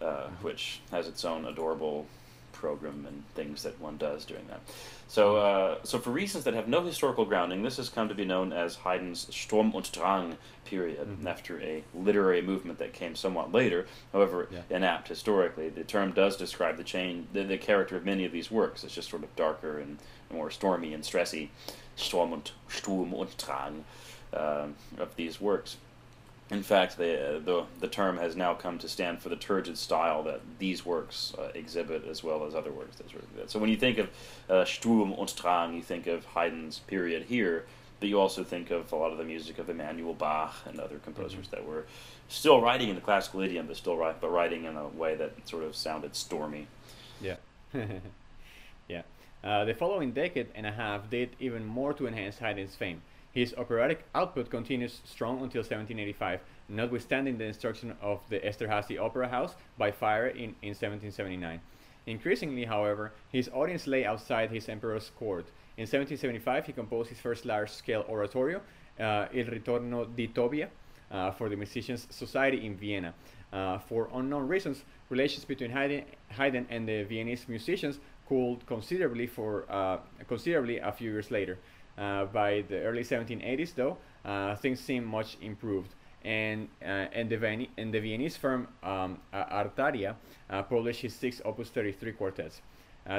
[0.00, 0.44] uh, mm-hmm.
[0.44, 2.06] which has its own adorable
[2.64, 4.60] program and things that one does during that.
[5.06, 8.24] So, uh, so for reasons that have no historical grounding, this has come to be
[8.24, 11.28] known as Haydn's Sturm und Drang period, mm-hmm.
[11.28, 13.86] after a literary movement that came somewhat later.
[14.14, 14.62] However, yeah.
[14.70, 18.50] inapt historically, the term does describe the change, the, the, character of many of these
[18.50, 18.82] works.
[18.82, 19.98] It's just sort of darker and
[20.32, 21.50] more stormy and stressy,
[21.96, 23.84] Sturm und Sturm und Drang
[24.32, 25.76] uh, of these works.
[26.50, 30.22] In fact, the, the, the term has now come to stand for the turgid style
[30.24, 33.70] that these works uh, exhibit as well as other works that sort of So when
[33.70, 34.10] you think of
[34.50, 37.64] uh, Sturm und Drang, you think of Haydn's period here,
[37.98, 40.98] but you also think of a lot of the music of Emanuel Bach and other
[40.98, 41.56] composers mm-hmm.
[41.56, 41.86] that were
[42.28, 45.32] still writing in the classical idiom, but still write, but writing in a way that
[45.48, 46.66] sort of sounded stormy.
[47.22, 47.36] Yeah.
[48.88, 49.02] yeah.
[49.42, 53.00] Uh, the following decade and a half did even more to enhance Haydn's fame.
[53.34, 59.56] His operatic output continues strong until 1785, notwithstanding the destruction of the Esterhazy Opera House
[59.76, 61.60] by fire in, in 1779.
[62.06, 65.46] Increasingly, however, his audience lay outside his emperor's court.
[65.76, 68.60] In 1775, he composed his first large-scale oratorio,
[69.00, 70.68] uh, Il Ritorno di Tobia,
[71.10, 73.14] uh, for the Musicians' Society in Vienna.
[73.52, 79.64] Uh, for unknown reasons, relations between Haydn, Haydn, and the Viennese musicians cooled considerably for
[79.68, 81.58] uh, considerably a few years later.
[81.96, 85.94] Uh, by the early 1780s, though, uh, things seem much improved.
[86.24, 90.16] And, uh, and, the, Viennese, and the Viennese firm um, Artaria
[90.48, 92.62] published his six Opus 33 quartets.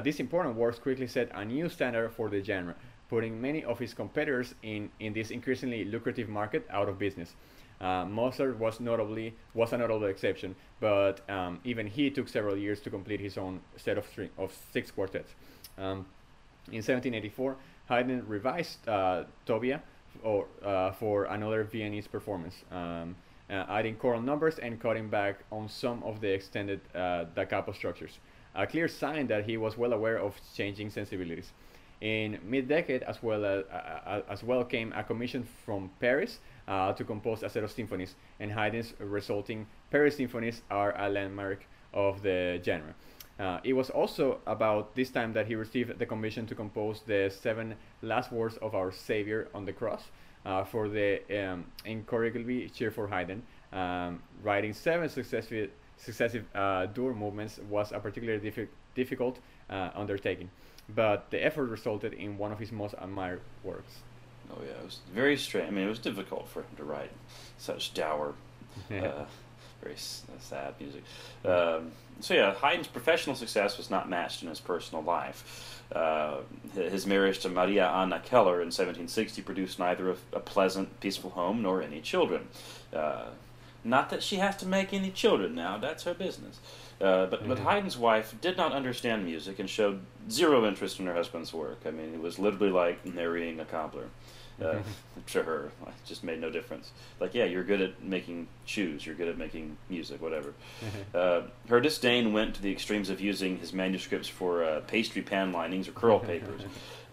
[0.04, 2.76] these important works quickly set a new standard for the genre,
[3.08, 7.36] putting many of his competitors in, in this increasingly lucrative market out of business.
[7.80, 12.80] Uh, Mozart was notably was a notable exception, but um, even he took several years
[12.82, 15.36] to complete his own set of, string, of six quartets.
[15.78, 16.06] Um,
[16.68, 17.58] in 1784,
[17.90, 19.82] Haydn revised uh, Tobia
[20.24, 23.16] or, uh, for another Viennese performance, um,
[23.50, 27.72] uh, adding choral numbers and cutting back on some of the extended uh, da capo
[27.72, 28.20] structures.
[28.56, 31.52] A clear sign that he was well aware of changing sensibilities.
[32.02, 37.04] In mid-decade, as well as, uh, as well came a commission from Paris uh, to
[37.04, 42.62] compose a set of symphonies, and Haydn's resulting Paris symphonies are a landmark of the
[42.64, 42.94] genre.
[43.38, 47.30] Uh, it was also about this time that he received the commission to compose the
[47.42, 50.04] seven last words of our Savior on the cross
[50.46, 53.44] uh, for the um, incorrigibly cheerful Haydn.
[53.74, 60.50] Um, writing seven successive, successive uh, movements was a particularly diffi difficult uh, undertaking,
[60.96, 64.00] but the effort resulted in one of his most admired works.
[64.50, 65.68] Oh yeah, it was very strange.
[65.68, 67.12] I mean, it was difficult for him to write
[67.58, 68.34] such dour
[68.92, 69.26] uh,
[69.86, 69.96] very
[70.40, 71.04] sad music.
[71.44, 75.84] Um, so yeah, Haydn's professional success was not matched in his personal life.
[75.94, 76.38] Uh,
[76.74, 81.62] his marriage to Maria Anna Keller in 1760 produced neither a, a pleasant, peaceful home
[81.62, 82.48] nor any children.
[82.92, 83.26] Uh,
[83.84, 86.60] not that she has to make any children now, that's her business.
[87.00, 87.50] Uh, but, mm-hmm.
[87.50, 90.00] but Haydn's wife did not understand music and showed
[90.32, 91.82] zero interest in her husband's work.
[91.86, 94.08] I mean, it was literally like marrying a cobbler
[94.62, 94.76] uh,
[95.28, 95.72] to her.
[95.88, 96.92] It just made no difference.
[97.20, 100.54] Like, yeah, you're good at making shoes, you're good at making music, whatever.
[101.14, 105.52] uh, her disdain went to the extremes of using his manuscripts for uh, pastry pan
[105.52, 106.62] linings or curl papers.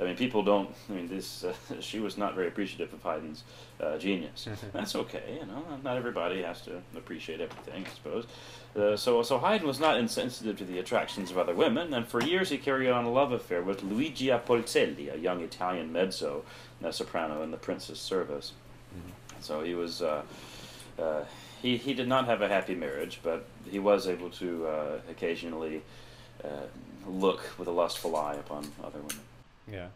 [0.02, 0.68] I mean, people don't.
[0.90, 1.44] I mean, this.
[1.44, 3.44] Uh, she was not very appreciative of Haydn's
[3.80, 4.48] uh, genius.
[4.72, 5.64] That's okay, you know.
[5.82, 8.26] Not everybody has to appreciate everything, I suppose.
[8.76, 12.22] Uh, so, so Haydn was not insensitive to the attractions of other women, and for
[12.22, 16.44] years he carried on a love affair with Luigia Polzelli, a young Italian mezzo
[16.90, 18.52] soprano in the prince's service.
[18.96, 19.42] Mm-hmm.
[19.42, 20.22] So he was uh,
[20.98, 21.24] uh,
[21.62, 25.82] he, he did not have a happy marriage, but he was able to uh, occasionally
[26.44, 26.48] uh,
[27.06, 29.20] look with a lustful eye upon other women.
[29.70, 29.88] Yeah,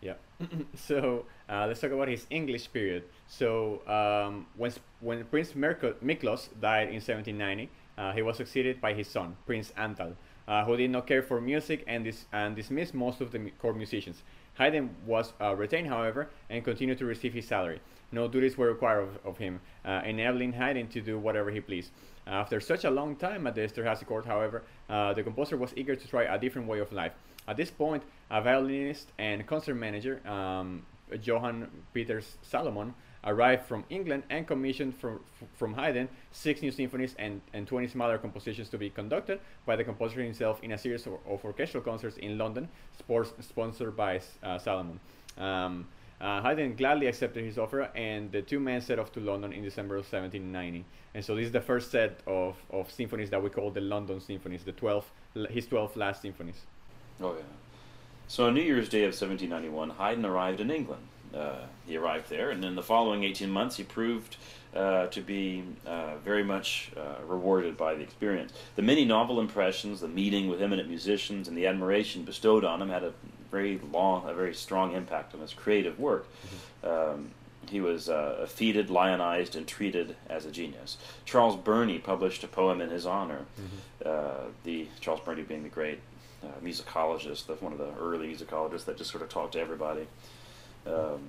[0.00, 0.14] yeah.
[0.74, 3.04] so uh, let's talk about his English period.
[3.28, 8.92] So um, when when Prince Mirko, Miklos died in 1790, uh, he was succeeded by
[8.94, 10.14] his son Prince Antal,
[10.46, 13.76] uh, who did not care for music and, dis- and dismissed most of the court
[13.76, 14.22] musicians.
[14.54, 17.80] Haydn was uh, retained, however, and continued to receive his salary.
[18.10, 21.90] No duties were required of, of him, uh, enabling Haydn to do whatever he pleased.
[22.28, 25.96] After such a long time at the Esterhazy court, however, uh, the composer was eager
[25.96, 27.12] to try a different way of life.
[27.46, 30.84] At this point, a violinist and concert manager, um,
[31.22, 35.20] Johann Peters Salomon, arrived from England and commissioned from,
[35.54, 39.84] from Haydn six new symphonies and, and 20 smaller compositions to be conducted by the
[39.84, 42.68] composer himself in a series of, of orchestral concerts in London,
[42.98, 45.00] sports, sponsored by uh, Salomon.
[45.38, 45.86] Um,
[46.20, 49.62] uh, Haydn gladly accepted his offer, and the two men set off to London in
[49.62, 50.84] December of 1790.
[51.14, 54.20] And so this is the first set of, of symphonies that we call the London
[54.20, 55.10] Symphonies, the 12,
[55.50, 56.62] his 12 last symphonies.
[57.20, 57.42] Oh, yeah.
[58.26, 61.02] So on New Year's Day of 1791, Haydn arrived in England.
[61.34, 64.36] Uh, he arrived there, and in the following 18 months, he proved
[64.74, 68.52] uh, to be uh, very much uh, rewarded by the experience.
[68.76, 72.88] The many novel impressions, the meeting with eminent musicians, and the admiration bestowed on him
[72.88, 73.12] had a
[73.50, 76.26] very long, a very strong impact on his creative work.
[76.84, 77.30] Um,
[77.68, 80.96] he was uh, feted, lionized, and treated as a genius.
[81.24, 83.44] Charles Burney published a poem in his honor.
[83.60, 84.08] Mm-hmm.
[84.08, 86.00] Uh, the Charles Burney being the great
[86.42, 90.06] uh, musicologist, the, one of the early musicologists that just sort of talked to everybody,
[90.86, 91.28] um,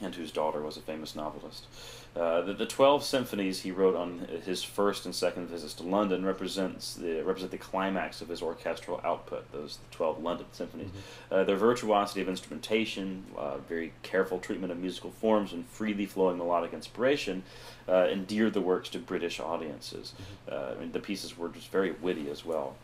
[0.00, 1.66] and whose daughter was a famous novelist.
[2.14, 6.26] Uh, the, the 12 symphonies he wrote on his first and second visits to London
[6.26, 10.88] represents the, represent the climax of his orchestral output, those 12 London symphonies.
[10.88, 11.34] Mm-hmm.
[11.34, 16.36] Uh, their virtuosity of instrumentation, uh, very careful treatment of musical forms, and freely flowing
[16.36, 17.44] melodic inspiration
[17.88, 20.12] uh, endeared the works to British audiences.
[20.12, 20.80] Mm-hmm.
[20.80, 22.76] Uh, and the pieces were just very witty as well.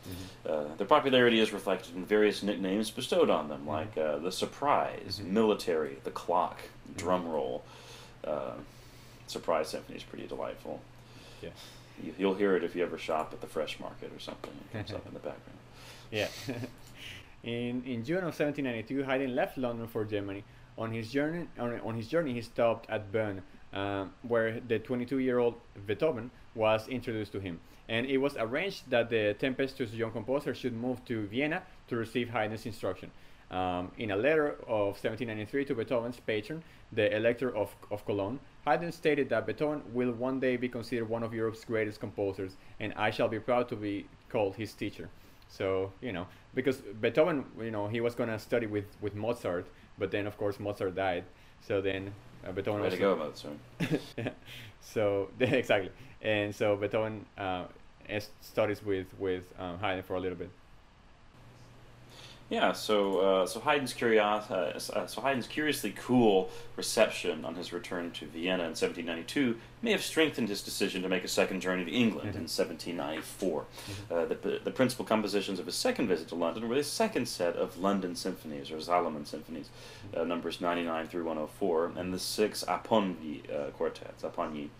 [0.46, 0.76] Mm-hmm.
[0.78, 3.68] their popularity is reflected in various nicknames bestowed on them, mm-hmm.
[3.68, 5.34] like the surprise, mm-hmm.
[5.34, 6.98] military, the clock, mm-hmm.
[6.98, 7.62] drum roll.
[9.28, 10.80] Surprise Symphony is pretty delightful.
[11.42, 11.50] Yeah.
[12.18, 14.52] You, will hear it if you ever shop at the Fresh Market or something.
[14.72, 15.58] It comes up in the background.
[16.10, 16.28] Yeah.
[17.42, 20.44] in in June of 1792, Haydn left London for Germany.
[20.76, 25.56] On his journey, on, on his journey, he stopped at Bonn, um, where the 22-year-old
[25.86, 27.58] Beethoven was introduced to him.
[27.88, 32.30] And it was arranged that the tempestuous young composer should move to Vienna to receive
[32.30, 33.10] Haydn's instruction.
[33.50, 38.92] Um, in a letter of 1793 to Beethoven's patron, the Elector of, of Cologne, Haydn
[38.92, 43.10] stated that Beethoven will one day be considered one of Europe's greatest composers, and I
[43.10, 45.08] shall be proud to be called his teacher.
[45.48, 49.66] So, you know, because Beethoven, you know, he was going to study with, with Mozart,
[49.98, 51.24] but then, of course, Mozart died.
[51.62, 52.12] So then
[52.46, 54.34] uh, Beethoven Way to go, Mozart.
[54.80, 55.90] so, exactly.
[56.20, 57.64] And so Beethoven uh,
[58.42, 60.50] studies with, with um, Haydn for a little bit.
[62.50, 68.10] Yeah, so uh, so Haydn's curios- uh, so Haydn's curiously cool reception on his return
[68.12, 71.90] to Vienna in 1792 may have strengthened his decision to make a second journey to
[71.90, 72.38] England mm-hmm.
[72.38, 73.60] in 1794.
[73.62, 74.14] Mm-hmm.
[74.14, 77.54] Uh, the, the principal compositions of his second visit to London were the second set
[77.54, 79.68] of London symphonies or Salomon symphonies,
[80.16, 84.70] uh, numbers 99 through 104, and the six Apponyi uh, quartets, Apponyi.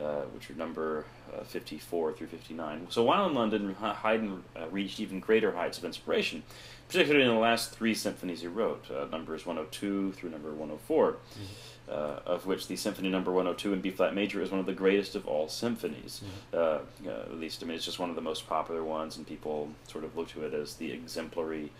[0.00, 2.86] Uh, which are number uh, 54 through 59.
[2.88, 6.42] So while in London, Haydn uh, reached even greater heights of inspiration
[6.90, 11.42] particularly in the last three symphonies he wrote, uh, numbers 102 through number 104, mm-hmm.
[11.88, 11.92] uh,
[12.26, 15.14] of which the symphony number 102 in B flat major is one of the greatest
[15.14, 16.20] of all symphonies.
[16.52, 17.08] Mm-hmm.
[17.08, 19.24] Uh, uh, at least, I mean, it's just one of the most popular ones, and
[19.24, 21.70] people sort of look to it as the exemplary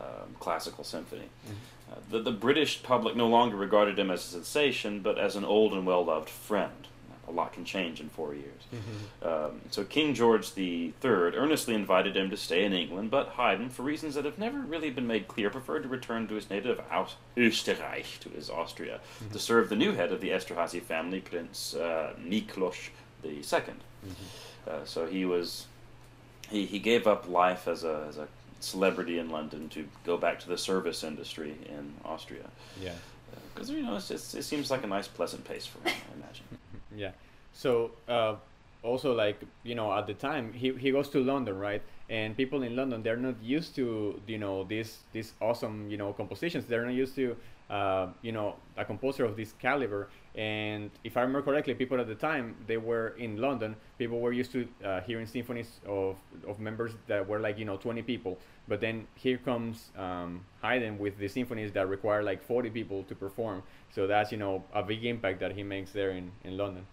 [0.00, 1.28] um, classical symphony.
[1.46, 1.92] Mm-hmm.
[1.92, 5.44] Uh, the, the British public no longer regarded him as a sensation, but as an
[5.44, 6.88] old and well loved friend
[7.28, 8.62] a lot can change in four years.
[8.74, 9.28] Mm-hmm.
[9.28, 13.82] Um, so King George III earnestly invited him to stay in England, but Haydn, for
[13.82, 17.16] reasons that have never really been made clear, preferred to return to his native Aus-
[17.36, 19.32] Österreich, to his Austria, mm-hmm.
[19.32, 22.90] to serve the new head of the Esterhazy family, Prince uh, Miklos
[23.24, 23.40] II.
[23.50, 24.10] Mm-hmm.
[24.66, 25.66] Uh, so he was
[26.50, 28.28] he, he gave up life as a, as a
[28.60, 32.44] celebrity in London to go back to the service industry in Austria.
[32.80, 32.92] Yeah.
[33.54, 35.96] Because, uh, you know, it's, it's, it seems like a nice, pleasant pace for him,
[36.12, 36.44] I imagine.
[36.98, 37.12] Yeah.
[37.52, 38.36] So uh,
[38.82, 41.82] also like you know at the time he, he goes to London, right?
[42.10, 46.12] And people in London they're not used to you know these these awesome you know
[46.12, 46.66] compositions.
[46.66, 47.36] They're not used to
[47.70, 50.08] uh, you know a composer of this caliber.
[50.38, 53.74] And if I remember correctly, people at the time they were in London.
[53.98, 56.16] People were used to uh, hearing symphonies of
[56.46, 58.38] of members that were like you know 20 people.
[58.68, 63.16] But then here comes um, Haydn with the symphonies that require like 40 people to
[63.16, 63.64] perform.
[63.92, 66.86] So that's you know a big impact that he makes there in in London.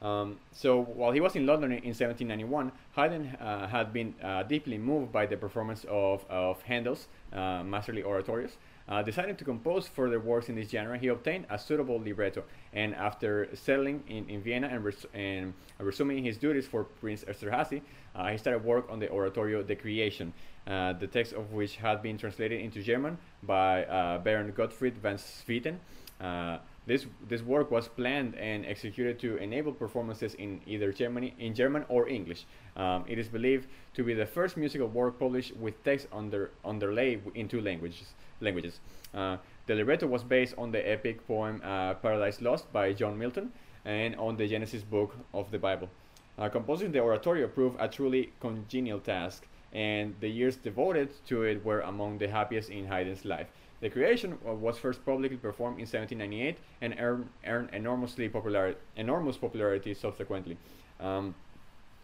[0.00, 4.78] Um, so while he was in London in 1791, Haydn uh, had been uh, deeply
[4.78, 8.52] moved by the performance of, of Handel's uh, masterly oratorios.
[8.90, 12.92] Uh, deciding to compose further works in this genre, he obtained a suitable libretto, and
[12.96, 17.82] after settling in, in Vienna and, res- and resuming his duties for Prince Esterhazy,
[18.16, 20.32] uh, he started work on the oratorio The Creation,
[20.66, 23.84] uh, the text of which had been translated into German by
[24.24, 25.78] Baron Gottfried van Swieten.
[26.86, 31.84] This, this work was planned and executed to enable performances in either Germany, in German
[31.88, 32.46] or English.
[32.74, 37.20] Um, it is believed to be the first musical work published with text under underlay
[37.34, 38.14] in two languages.
[38.40, 38.80] Languages.
[39.14, 39.36] Uh,
[39.66, 43.52] the libretto was based on the epic poem uh, Paradise Lost by John Milton
[43.84, 45.88] and on the Genesis book of the Bible.
[46.38, 51.64] Uh, composing the oratorio proved a truly congenial task, and the years devoted to it
[51.64, 53.46] were among the happiest in Haydn's life.
[53.80, 59.94] The creation was first publicly performed in 1798 and earned, earned enormously popular, enormous popularity
[59.94, 60.56] subsequently.
[60.98, 61.34] Um,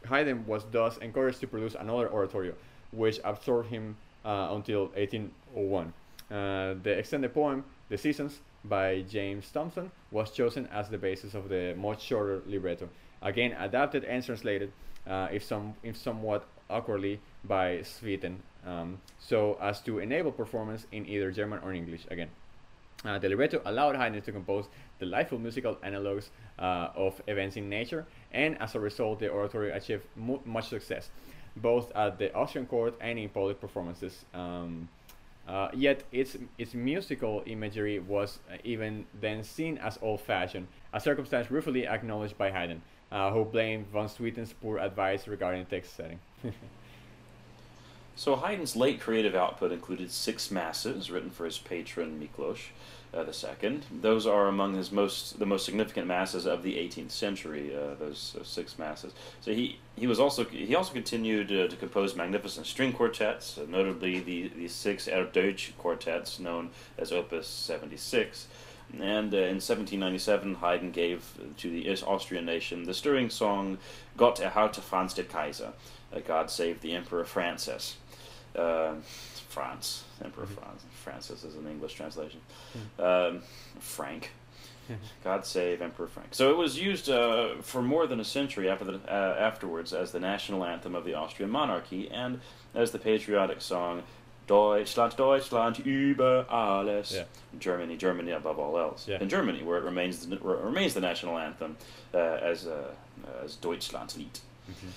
[0.06, 2.54] Haydn was thus encouraged to produce another oratorio,
[2.92, 5.92] which absorbed him uh, until 1801.
[6.30, 11.48] Uh, the extended poem, The Seasons, by James Thomson, was chosen as the basis of
[11.48, 12.88] the much shorter libretto.
[13.22, 14.72] Again, adapted and translated,
[15.06, 21.06] uh, if, some, if somewhat awkwardly, by Swieten um, so as to enable performance in
[21.06, 22.28] either German or English again.
[23.04, 24.66] Uh, the libretto allowed Haydn to compose
[24.98, 30.04] delightful musical analogues uh, of events in nature, and as a result, the oratory achieved
[30.16, 31.10] much success,
[31.56, 34.24] both at the Austrian court and in public performances.
[34.34, 34.88] Um,
[35.48, 41.50] uh, yet its its musical imagery was uh, even then seen as old-fashioned, a circumstance
[41.50, 42.82] ruefully acknowledged by Haydn,
[43.12, 46.18] uh, who blamed von Swieten's poor advice regarding text setting.
[48.18, 52.58] So Haydn's late creative output included six masses written for his patron Miklos
[53.14, 53.24] uh,
[53.62, 53.80] II.
[54.00, 57.74] Those are among his most the most significant masses of the 18th century.
[57.74, 59.12] Uh, those, those, six masses.
[59.40, 63.66] So he he was also he also continued uh, to compose magnificent string quartets, uh,
[63.68, 68.46] notably the the six Erdődy quartets known as Opus 76.
[69.00, 71.24] And uh, in 1797, Haydn gave
[71.56, 73.78] to the Austrian nation the stirring song
[74.16, 75.72] Gott erhalte Franz der Kaiser,
[76.14, 77.96] uh, God save the Emperor Francis
[78.56, 78.94] uh,
[79.56, 80.54] France, Emperor mm-hmm.
[80.54, 80.84] France.
[81.02, 82.40] Francis is an English translation.
[82.76, 83.36] Mm-hmm.
[83.36, 83.42] Um,
[83.80, 84.30] Frank.
[85.24, 86.28] God save Emperor Frank.
[86.32, 90.12] So it was used uh, for more than a century after the, uh, afterwards as
[90.12, 92.40] the national anthem of the Austrian monarchy and
[92.74, 94.02] as the patriotic song
[94.46, 97.14] Deutschland, Deutschland über alles.
[97.14, 97.24] Yeah.
[97.58, 99.08] Germany, Germany above all else.
[99.08, 99.22] Yeah.
[99.22, 101.78] In Germany, where it remains the, remains the national anthem
[102.12, 102.18] uh,
[102.52, 102.92] as uh,
[103.42, 104.38] as Deutschlandlied.
[104.70, 104.88] Mm-hmm.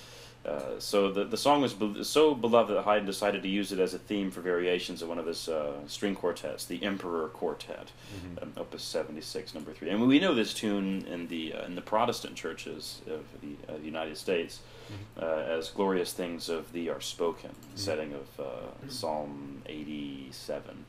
[0.44, 3.78] Uh, so the the song was be- so beloved that Haydn decided to use it
[3.78, 7.92] as a theme for variations of one of his uh, string quartets, the Emperor Quartet,
[8.14, 8.42] mm-hmm.
[8.42, 9.90] um, Opus seventy six, number three.
[9.90, 13.76] And we know this tune in the uh, in the Protestant churches of the, uh,
[13.78, 14.60] United States
[14.90, 15.22] mm-hmm.
[15.22, 17.76] Uh, as "Glorious Things of Thee Are Spoken," mm-hmm.
[17.76, 18.88] setting of mm-hmm.
[18.88, 20.86] Psalm eighty seven,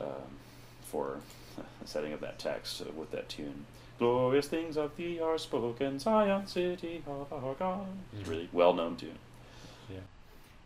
[0.00, 0.38] um,
[0.86, 1.18] for
[1.84, 3.66] setting of that text with that tune.
[4.00, 7.86] Glorious things of thee are spoken, Zion, city of our God.
[8.18, 9.18] It's really well known tune.
[9.90, 9.98] Yeah.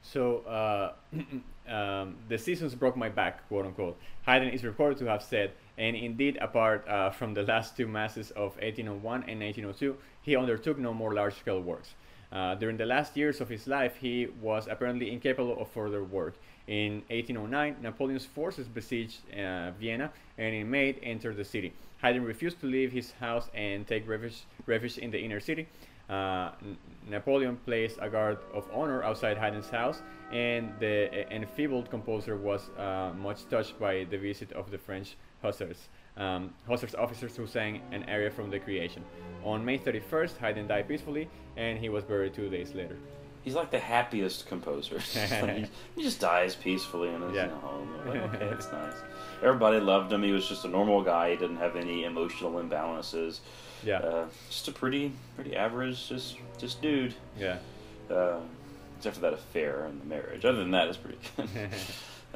[0.05, 0.93] So, uh,
[1.69, 3.99] um, the seasons broke my back, quote unquote.
[4.25, 8.31] Haydn is reported to have said, and indeed, apart uh, from the last two masses
[8.31, 11.95] of 1801 and 1802, he undertook no more large scale works.
[12.31, 16.35] Uh, during the last years of his life, he was apparently incapable of further work.
[16.69, 21.73] In 1809, Napoleon's forces besieged uh, Vienna and in May entered the city.
[22.05, 25.67] Haydn refused to leave his house and take refuge, refuge in the inner city.
[26.11, 26.51] Uh,
[27.09, 33.13] Napoleon placed a guard of honor outside Haydn's house, and the enfeebled composer was uh,
[33.17, 35.89] much touched by the visit of the French hussars,
[36.19, 39.03] um, hussars officers who sang an aria from the creation.
[39.43, 41.27] On May 31st, Haydn died peacefully,
[41.57, 42.99] and he was buried two days later.
[43.45, 44.99] He's like the happiest composer.
[45.97, 47.49] he just dies peacefully in his yeah.
[47.49, 47.89] home.
[48.07, 48.95] Like, okay, it's nice.
[49.43, 50.23] Everybody loved him.
[50.23, 51.31] He was just a normal guy.
[51.31, 53.41] He didn't have any emotional imbalances.
[53.85, 53.99] Yeah.
[53.99, 57.15] Uh, just a pretty, pretty average, just, just dude.
[57.39, 57.59] Yeah.
[58.11, 58.41] Uh,
[58.97, 60.47] except for that affair and the marriage.
[60.47, 61.71] Other than that, it's pretty good.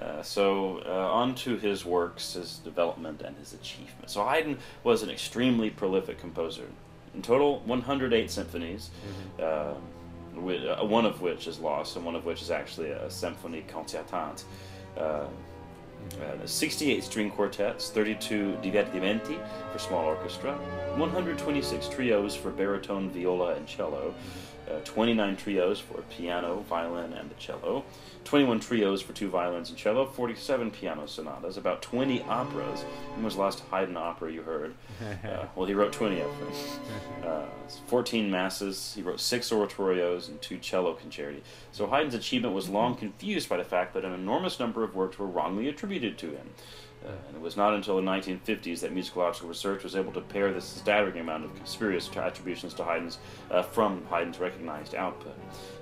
[0.01, 4.13] Uh, so uh, on to his works, his development, and his achievements.
[4.13, 6.69] So Haydn was an extremely prolific composer.
[7.15, 8.91] In total, 108 symphonies.
[9.39, 9.43] Mm-hmm.
[9.43, 9.79] Uh,
[10.39, 14.45] uh, one of which is lost, and one of which is actually a symphony concertante.
[14.97, 15.25] Uh,
[16.23, 19.39] uh, 68 string quartets, 32 divertimenti
[19.73, 20.53] for small orchestra,
[20.97, 24.15] 126 trios for baritone, viola, and cello,
[24.71, 27.85] uh, 29 trios for piano, violin, and the cello,
[28.25, 32.83] 21 trios for two violins and cello, 47 piano sonatas, about 20 operas.
[33.15, 34.75] When was the last Haydn opera you heard?
[35.29, 36.53] Uh, well, he wrote 20 of them.
[37.25, 37.45] Uh,
[37.89, 41.41] 14 masses, he wrote six oratorios and two cello concerti.
[41.73, 45.19] So Haydn's achievement was long confused by the fact that an enormous number of works
[45.19, 46.51] were wrongly attributed to him.
[47.05, 50.53] Uh, and it was not until the 1950s that musicological research was able to pair
[50.53, 53.19] this staggering amount of spurious attributions to Haydn's
[53.51, 55.35] uh, from Haydn's recognized output.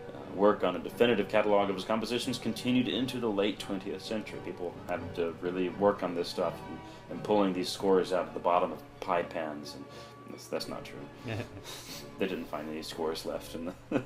[0.09, 4.39] Uh, work on a definitive catalog of his compositions continued into the late 20th century.
[4.45, 6.79] People had to really work on this stuff and,
[7.11, 9.85] and pulling these scores out of the bottom of pie pans, and
[10.31, 10.99] that's, that's not true.
[12.19, 13.75] they didn't find any scores left in the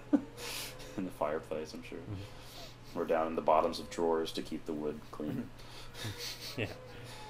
[0.97, 2.99] in the fireplace, I'm sure, mm-hmm.
[2.99, 5.49] or down in the bottoms of drawers to keep the wood clean.
[6.57, 6.67] yeah.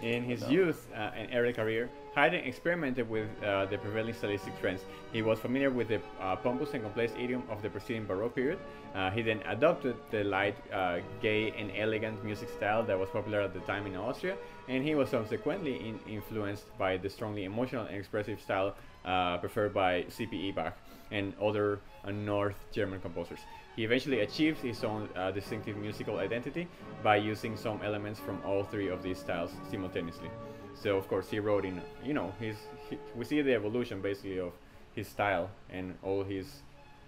[0.02, 4.80] In his youth uh, and early career, Haydn experimented with uh, the prevailing stylistic trends.
[5.12, 8.58] He was familiar with the uh, pompous and complex idiom of the preceding Baroque period.
[8.94, 13.40] Uh, he then adopted the light, uh, gay, and elegant music style that was popular
[13.42, 14.36] at the time in Austria,
[14.68, 18.74] and he was subsequently in influenced by the strongly emotional and expressive style
[19.04, 20.52] uh, preferred by C.P.E.
[20.52, 20.74] Bach
[21.10, 21.80] and other
[22.12, 23.40] North German composers.
[23.76, 26.68] He eventually achieved his own uh, distinctive musical identity
[27.02, 30.30] by using some elements from all three of these styles simultaneously.
[30.74, 32.56] So of course he wrote in, you know, his
[32.88, 34.52] he, we see the evolution basically of
[34.94, 36.46] his style and all his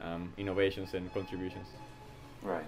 [0.00, 1.66] um, innovations and contributions.
[2.42, 2.64] Right.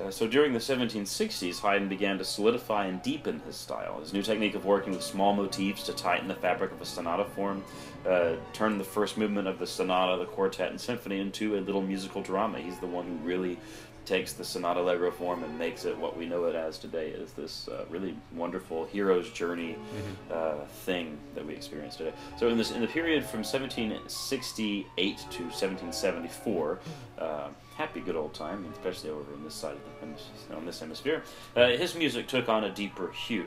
[0.00, 4.00] Uh, so during the 1760s, Haydn began to solidify and deepen his style.
[4.00, 7.24] His new technique of working with small motifs to tighten the fabric of a sonata
[7.24, 7.64] form
[8.06, 11.82] uh, turned the first movement of the sonata, the quartet, and symphony into a little
[11.82, 12.58] musical drama.
[12.58, 13.58] He's the one who really
[14.06, 17.32] takes the sonata allegro form and makes it what we know it as today is
[17.32, 20.32] this uh, really wonderful hero's journey mm-hmm.
[20.32, 22.12] uh, thing that we experience today.
[22.38, 26.78] So in this in the period from 1768 to 1774,
[27.18, 31.22] uh, happy good old time, especially over in this side of the on this hemisphere,
[31.56, 33.46] uh, his music took on a deeper hue.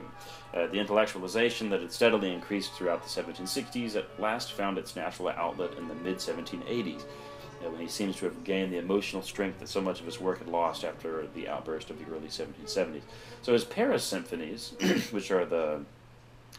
[0.53, 5.29] Uh, the intellectualization that had steadily increased throughout the 1760s at last found its natural
[5.29, 9.59] outlet in the mid 1780s uh, when he seems to have gained the emotional strength
[9.59, 13.01] that so much of his work had lost after the outburst of the early 1770s.
[13.41, 14.73] So his Paris symphonies,
[15.11, 15.81] which are the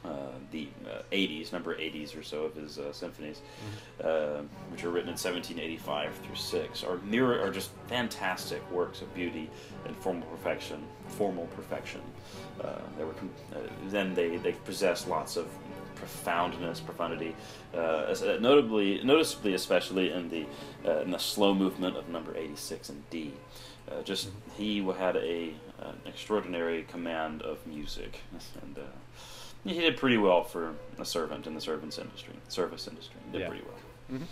[0.04, 3.42] uh, the uh, 80s, number 80s or so of his uh, symphonies,
[4.00, 4.46] mm-hmm.
[4.72, 9.50] which were written in 1785 through 6, are mirror are just fantastic works of beauty
[9.84, 10.82] and formal perfection.
[11.08, 12.00] Formal perfection.
[12.62, 13.12] Uh, they were
[13.54, 15.46] uh, then they they possess lots of
[15.94, 17.36] profoundness, profundity,
[17.74, 20.46] uh, notably, noticeably, especially in the
[20.86, 23.32] uh, in the slow movement of number 86 in D.
[23.90, 24.62] Uh, just mm-hmm.
[24.62, 28.20] he had a an extraordinary command of music,
[28.62, 28.82] and uh,
[29.64, 33.16] he did pretty well for a servant in the servants industry, service industry.
[33.26, 33.48] He did yeah.
[33.48, 34.18] pretty well.
[34.18, 34.24] Mm-hmm.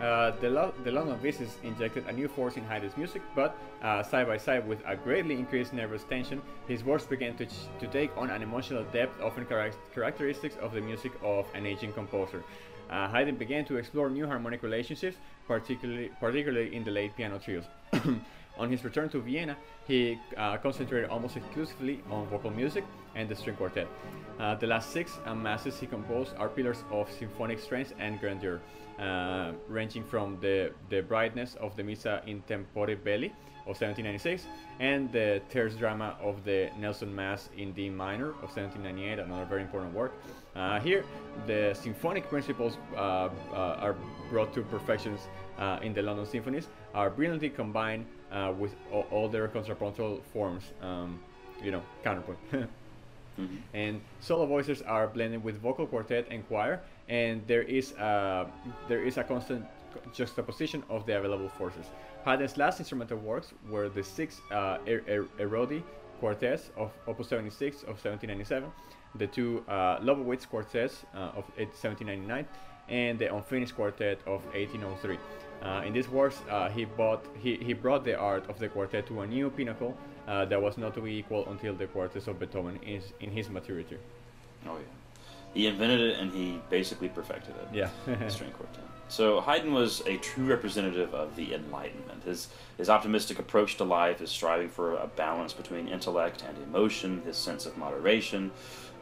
[0.00, 4.02] Uh, the, Lo- the London Visits injected a new force in Haydn's music, but uh,
[4.02, 7.86] side by side with a greatly increased nervous tension, his works began to, ch- to
[7.86, 12.42] take on an emotional depth often char- characteristics of the music of an aging composer.
[12.90, 15.16] Uh, Haydn began to explore new harmonic relationships,
[15.46, 17.64] particularly, particularly in the late piano trios.
[18.58, 22.84] on his return to Vienna, he uh, concentrated almost exclusively on vocal music
[23.14, 23.88] and the string quartet.
[24.38, 28.60] Uh, the last six uh, masses he composed are pillars of symphonic strength and grandeur
[28.98, 33.32] uh, ranging from the, the brightness of the Missa in Tempore Belli
[33.66, 34.46] of 1796
[34.78, 39.62] and the terce drama of the Nelson Mass in D minor of 1798, another very
[39.62, 40.12] important work.
[40.54, 41.04] Uh, here,
[41.46, 43.96] the symphonic principles uh, are
[44.30, 45.16] brought to perfection
[45.58, 50.64] uh, in the London symphonies, are brilliantly combined uh, with all, all, their contrapuntal forms,
[50.82, 51.20] um,
[51.62, 52.38] you know, counterpoint.
[52.52, 53.56] mm-hmm.
[53.72, 58.46] And solo voices are blended with vocal quartet and choir, and there is a,
[58.88, 59.64] there is a constant
[60.12, 61.86] juxtaposition of the available forces.
[62.24, 65.82] Haydn's last instrumental works were the six uh, er- er- Erdődy
[66.20, 68.70] quartets of Opus 76 of 1797,
[69.16, 72.46] the two uh, Lobkowitz quartets uh, of 1799,
[72.88, 75.18] and the Unfinished Quartet of 1803.
[75.64, 79.06] Uh, in these works, uh, he, bought, he, he brought the art of the quartet
[79.06, 79.96] to a new pinnacle
[80.28, 83.48] uh, that was not to be equal until the quartets of Beethoven is in his
[83.48, 83.96] maturity.
[84.66, 84.84] Oh yeah
[85.54, 87.68] he invented it and he basically perfected it.
[87.72, 88.28] Yeah.
[88.28, 88.82] string quartet.
[89.08, 92.24] So Haydn was a true representative of the Enlightenment.
[92.24, 97.22] His his optimistic approach to life, his striving for a balance between intellect and emotion,
[97.24, 98.50] his sense of moderation,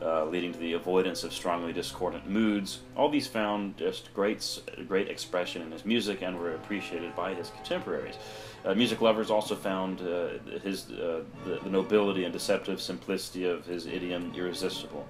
[0.02, 2.80] uh, leading to the avoidance of strongly discordant moods.
[2.96, 7.50] All these found just great great expression in his music and were appreciated by his
[7.50, 8.16] contemporaries.
[8.64, 13.66] Uh, music lovers also found uh, his uh, the, the, nobility and deceptive simplicity of
[13.66, 15.06] his idiom irresistible.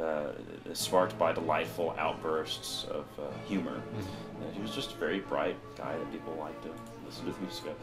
[0.00, 0.28] uh,
[0.74, 3.82] sparked by delightful outbursts of uh, humor.
[3.82, 4.52] Mm-hmm.
[4.54, 6.70] he was just a very bright guy that people liked to
[7.04, 7.76] listen to the music of.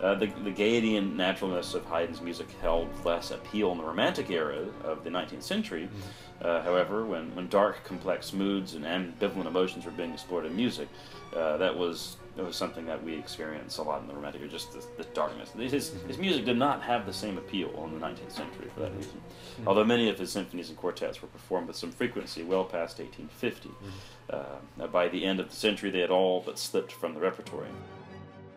[0.00, 4.30] Uh, the, the gaiety and naturalness of Haydn's music held less appeal in the Romantic
[4.30, 5.82] era of the 19th century.
[5.84, 6.46] Mm-hmm.
[6.46, 10.88] Uh, however, when, when dark, complex moods and ambivalent emotions were being explored in music,
[11.36, 14.50] uh, that was that was something that we experienced a lot in the Romantic era,
[14.50, 15.50] just the, the darkness.
[15.50, 16.08] His, Mm-hmm.
[16.08, 18.96] his music did not have the same appeal in the 19th century for that Mm-hmm.
[18.98, 19.20] reason.
[19.66, 23.68] Although many of his symphonies and quartets were performed with some frequency well past 1850.
[23.68, 24.80] Mm-hmm.
[24.82, 27.68] Uh, by the end of the century, they had all but slipped from the repertory.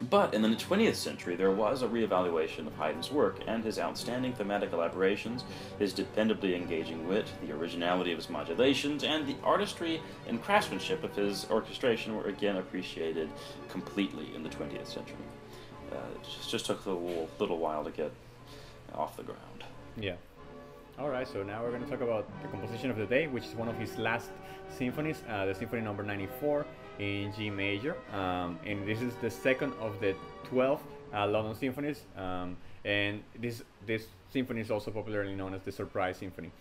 [0.10, 4.34] But in the 20th century, there was a reevaluation of Haydn's work, and his outstanding
[4.34, 5.45] thematic elaborations,
[5.80, 11.16] his dependably engaging wit, the originality of his modulations, and the artistry and craftsmanship of
[11.16, 13.30] his orchestration were again appreciated
[13.70, 15.16] completely in the 20th century.
[15.91, 18.12] Uh, it just, took a little, little while to get
[18.93, 19.64] off the ground.
[19.97, 20.16] Yeah.
[20.99, 23.45] All right, so now we're going to talk about the composition of the day, which
[23.45, 24.30] is one of his last
[24.78, 26.66] symphonies, uh, the Symphony Number 94
[27.00, 30.16] in G major, um, and this is the second of the
[30.50, 30.82] 12
[31.14, 36.18] uh, London symphonies, um, and this this symphony is also popularly known as the Surprise
[36.18, 36.52] Symphony.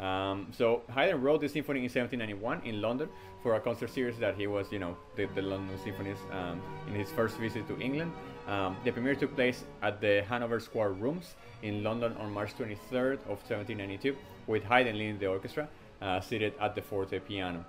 [0.00, 3.08] Um, so Haydn wrote this symphony in 1791 in London
[3.42, 6.94] for a concert series that he was, you know, the, the London symphonies um, in
[6.94, 8.12] his first visit to England.
[8.48, 13.14] Um, the premiere took place at the Hanover Square Rooms in London on March 23rd
[13.30, 14.16] of 1792,
[14.48, 15.68] with Haydn leading the orchestra,
[16.00, 17.64] uh, seated at the forte piano.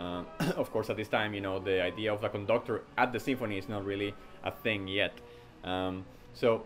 [0.00, 0.22] Uh,
[0.56, 3.58] of course, at this time, you know, the idea of a conductor at the symphony
[3.58, 5.12] is not really a thing yet.
[5.62, 6.64] Um, so,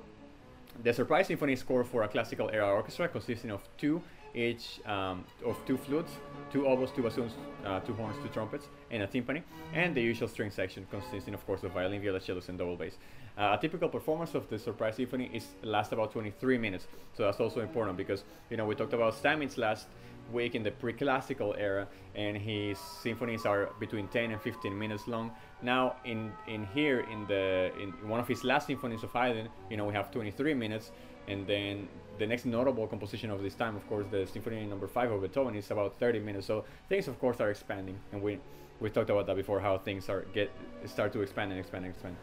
[0.82, 4.02] the Surprise Symphony is scored for a classical era orchestra consisting of two
[4.34, 6.12] each um, of two flutes,
[6.52, 7.32] two oboes, two bassoons,
[7.64, 11.46] uh, two horns, two trumpets, and a timpani, and the usual string section consisting, of
[11.46, 12.94] course, of violin, viola, violoncellos, and double bass.
[13.38, 17.40] Uh, a typical performance of the Surprise Symphony is lasts about 23 minutes, so that's
[17.40, 19.86] also important because you know we talked about Stamitz last
[20.32, 25.30] week in the pre-classical era, and his symphonies are between 10 and 15 minutes long.
[25.62, 29.76] Now, in in here in the in one of his last symphonies of Haydn, you
[29.76, 30.92] know we have 23 minutes,
[31.28, 35.10] and then the next notable composition of this time, of course, the Symphony Number Five
[35.10, 36.46] of Beethoven is about 30 minutes.
[36.46, 38.38] So things, of course, are expanding, and we
[38.80, 40.50] we talked about that before, how things are get
[40.86, 42.16] start to expand and expand and expand.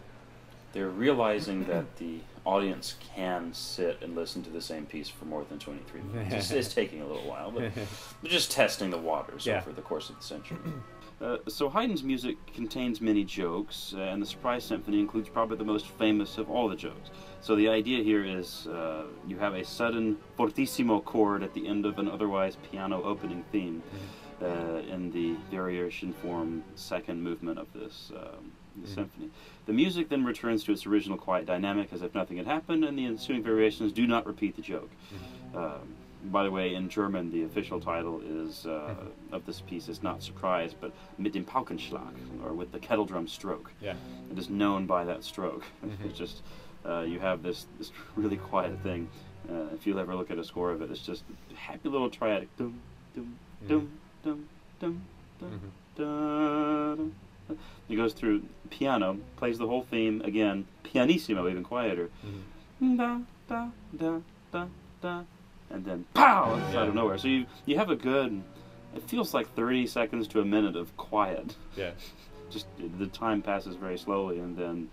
[0.74, 5.44] They're realizing that the audience can sit and listen to the same piece for more
[5.50, 6.34] than 23 minutes.
[6.36, 9.60] It's, it's taking a little while, but they're just testing the waters Yeah.
[9.60, 10.58] over the course of the century.
[11.22, 15.64] Uh, so Haydn's music contains many jokes, uh, and the Surprise Symphony includes probably the
[15.64, 17.12] most famous of all the jokes.
[17.42, 21.86] So the idea here is uh, you have a sudden fortissimo chord at the end
[21.86, 23.84] of an otherwise piano opening theme
[24.42, 28.96] uh, in the variation form second movement of this um, the Mhm.
[28.96, 29.30] symphony.
[29.66, 32.98] The music then returns to its original quiet dynamic as if nothing had happened, and
[32.98, 34.89] the ensuing variations do not repeat the joke.
[35.54, 35.96] Um,
[36.32, 38.94] by the way, in German, the official title is uh,
[39.32, 42.14] of this piece is not surprise, but mit dem Paukenschlag,
[42.46, 43.72] or with the kettle drum stroke.
[43.82, 43.96] Yeah.
[44.32, 45.66] It is known by that stroke.
[46.06, 46.42] It's just
[46.86, 49.10] uh, you have this this really quiet thing.
[49.50, 51.24] Uh, if you'll ever look at a score of it, it's just
[51.56, 52.48] happy little triadic.
[52.58, 52.80] Dum
[54.24, 54.48] dum
[54.80, 55.02] dum
[55.40, 57.16] dum dum.
[57.88, 62.10] He goes through piano, plays the whole theme again, pianissimo, even quieter.
[62.26, 62.46] Mhm.
[62.98, 63.20] Da,
[63.50, 63.68] da,
[63.98, 64.20] da,
[64.52, 64.66] da,
[65.02, 65.24] da,
[65.70, 67.18] and then pow it's out of nowhere.
[67.18, 68.42] So you you have a good.
[68.96, 71.56] It feels like thirty seconds to a minute of quiet.
[71.76, 71.92] Yeah.
[72.50, 72.68] Just
[72.98, 74.90] the time passes very slowly, and then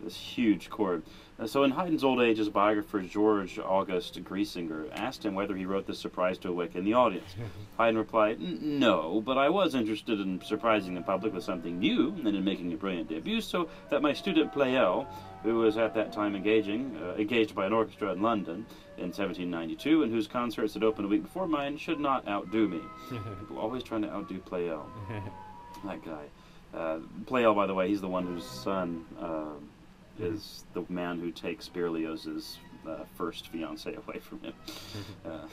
[0.00, 1.02] this huge chord.
[1.46, 5.86] So in Haydn's old age, his biographer George August Griesinger asked him whether he wrote
[5.86, 7.34] this surprise to awaken the audience.
[7.78, 12.28] Haydn replied, "No, but I was interested in surprising the public with something new and
[12.28, 15.06] in making a brilliant debut, so that my student Pleyel,
[15.42, 18.64] who was at that time engaging, uh, engaged by an orchestra in London
[18.98, 22.80] in 1792, and whose concerts had opened a week before mine, should not outdo me."
[23.40, 24.84] People always trying to outdo Pleyel.
[25.84, 26.26] That guy.
[26.72, 29.54] Uh, Pleyel, by the way, he's the one whose son uh,
[30.18, 34.54] is the man who takes Berlioz's uh, first fiance away from him.
[35.24, 35.46] Uh,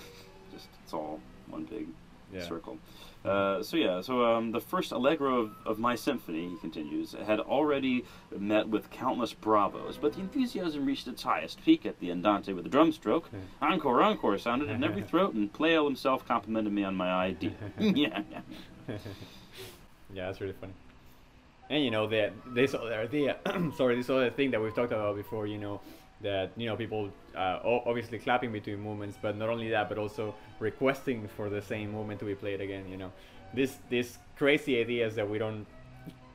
[0.52, 1.88] just it's all one big
[2.34, 2.48] yeah.
[2.48, 2.78] circle.
[3.24, 7.40] Uh, so yeah, so um, the first allegro of, of my symphony, he continues, had
[7.40, 8.06] already
[8.38, 12.66] met with countless bravos, but the enthusiasm reached its highest peak at the andante with
[12.66, 13.30] a drum stroke.
[13.62, 17.54] Encore, encore sounded in every throat, and Pleyel himself complimented me on my idea.
[17.80, 18.98] yeah, yeah.
[20.12, 20.74] Yeah, that's really funny.
[21.70, 23.38] And you know that this other idea,
[23.78, 25.46] sorry, this other thing that we've talked about before.
[25.46, 25.82] You know
[26.22, 30.34] that you know people uh, obviously clapping between movements, but not only that, but also
[30.60, 32.88] requesting for the same movement to be played again.
[32.90, 33.12] You know,
[33.54, 35.66] this this crazy ideas that we don't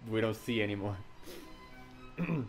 [0.08, 0.96] we don't see anymore.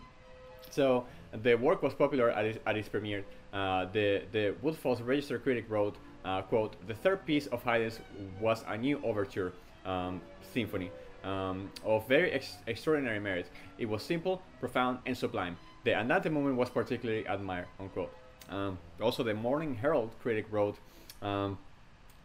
[0.70, 1.06] so
[1.42, 3.24] the work was popular at its, at its premiere.
[3.52, 8.00] Uh, the the Woodfall's Register critic wrote Uh, quote, the third piece of Haydn's
[8.40, 9.52] was a new overture
[9.84, 10.20] um,
[10.52, 10.90] symphony
[11.26, 13.46] um, of very ex- extraordinary merit.
[13.78, 15.56] It was simple, profound, and sublime.
[15.84, 18.12] The Andante movement was particularly admired, unquote.
[18.48, 20.76] Um, also, the Morning Herald critic wrote,
[21.22, 21.58] um,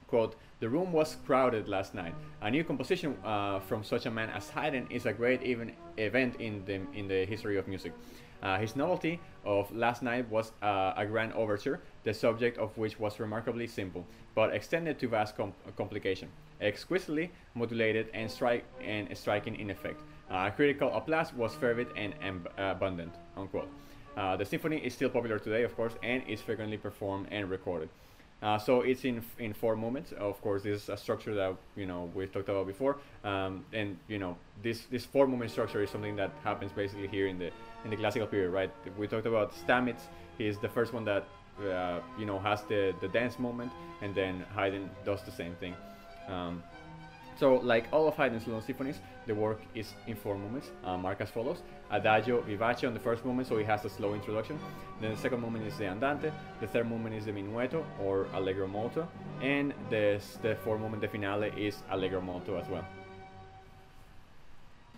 [0.08, 2.14] quote, the room was crowded last night.
[2.42, 6.40] A new composition uh, from such a man as Haydn is a great even event
[6.40, 7.94] in the, in the history of music.
[8.44, 13.00] Uh, his novelty of last night was uh, a grand overture, the subject of which
[13.00, 16.30] was remarkably simple, but extended to vast com- complication,
[16.62, 18.32] exquisitely modulated and,
[18.82, 20.02] and striking in effect.
[20.30, 22.14] Uh, critical applause was fervid and
[22.58, 23.14] abundant.
[23.36, 23.70] Unquote.
[24.16, 27.90] Uh, the symphony is still popular today, of course, and is frequently performed and recorded.
[28.42, 30.14] Uh, so it's in in four movements.
[30.14, 33.98] Of course, this is a structure that you know we talked about before, um, and
[34.08, 37.52] you know this this four movement structure is something that happens basically here in the
[37.84, 38.72] in the classical period, right?
[38.98, 40.02] We talked about Stamitz.
[40.40, 41.28] He is the first one that
[41.60, 45.76] uh, you know has the the dance moment, and then Haydn does the same thing.
[46.28, 46.64] Um,
[47.42, 51.22] so, like all of Haydn's London symphonies, the work is in four movements, uh, marked
[51.22, 54.60] as follows: Adagio vivace on the first movement, so it has a slow introduction.
[55.00, 56.32] Then the second movement is the Andante.
[56.60, 59.08] The third movement is the Minueto or Allegro molto,
[59.42, 62.86] and the the fourth movement, the finale, is Allegro molto as well.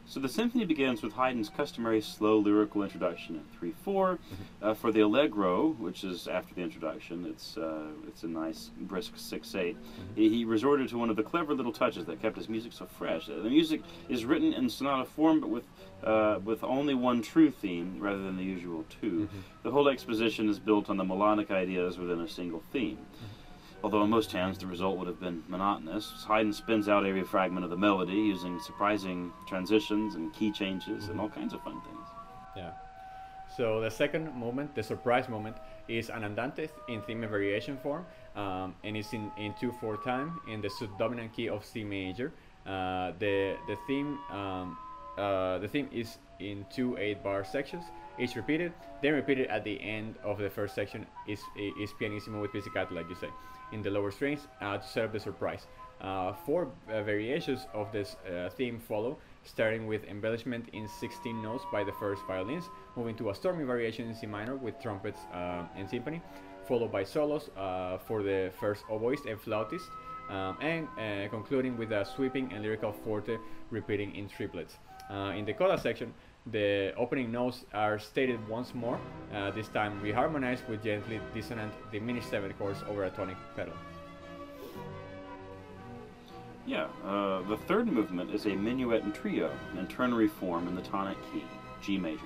[0.05, 4.19] So the symphony begins with Haydn's customary slow lyrical introduction at 3 4.
[4.61, 9.13] Uh, for the Allegro, which is after the introduction, it's, uh, it's a nice, brisk
[9.15, 9.77] 6 8.
[10.15, 13.27] He, resorted to one of the clever little touches that kept his music so fresh.
[13.27, 15.63] The music is written in sonata form, but with,
[16.03, 19.29] uh, with only one true theme rather than the usual 2
[19.63, 22.97] The whole exposition is built on the melodic ideas within a single theme.
[23.83, 27.65] Although in most hands the result would have been monotonous, Haydn spins out every fragment
[27.65, 32.07] of the melody using surprising transitions and key changes and all kinds of fun things.
[32.55, 32.71] Yeah.
[33.57, 35.57] So the second movement, the surprise moment,
[35.89, 38.05] is an andante in theme and variation form,
[38.35, 42.31] um, and it's in, in 2-4 time in the subdominant key of C major.
[42.65, 44.77] Uh, the the theme um,
[45.17, 47.83] uh, the theme is in two 8-bar sections,
[48.17, 52.53] each repeated, then repeated at the end of the first section is is pianissimo with
[52.53, 53.29] pizzicato, like you say,
[53.73, 55.67] in the lower strings uh, to set up the surprise.
[56.01, 61.63] Uh, four uh, variations of this uh, theme follow, starting with embellishment in 16 notes
[61.71, 62.65] by the first violins,
[62.95, 66.21] moving to a stormy variation in C minor with trumpets uh, and symphony,
[66.67, 67.49] followed by solos
[68.05, 69.89] for the first oboist and flautist,
[70.29, 73.37] um, and uh, concluding with a sweeping and lyrical forte
[73.69, 74.77] repeating in triplets.
[75.09, 76.13] Uh, in the coda section,
[76.51, 78.99] the opening notes are stated once more,
[79.33, 83.73] uh, this time reharmonized with gently dissonant diminished seventh chords over a tonic pedal.
[86.65, 90.81] Yeah, uh, the third movement is a minuet and trio in ternary form in the
[90.81, 91.43] tonic key,
[91.81, 92.21] G major.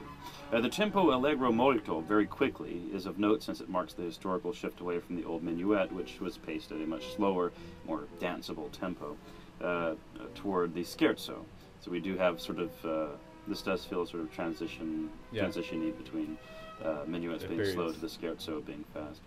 [0.52, 4.54] Uh, the tempo allegro molto, very quickly, is of note since it marks the historical
[4.54, 7.52] shift away from the old minuet, which was paced at a much slower,
[7.86, 9.18] more danceable tempo,
[9.62, 9.96] uh,
[10.36, 11.44] toward the scherzo.
[11.82, 13.08] So we do have sort of, uh,
[13.48, 15.42] this does feel sort of transition, Yeah.
[15.44, 16.38] transition between
[16.84, 19.22] uh, minuets The being slow to the scherzo being fast.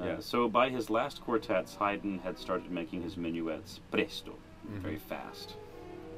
[0.00, 0.20] Uh, Yeah.
[0.20, 4.32] So by his last quartets, Haydn had started making his minuets presto,
[4.66, 4.78] Mhm.
[4.80, 5.56] very fast.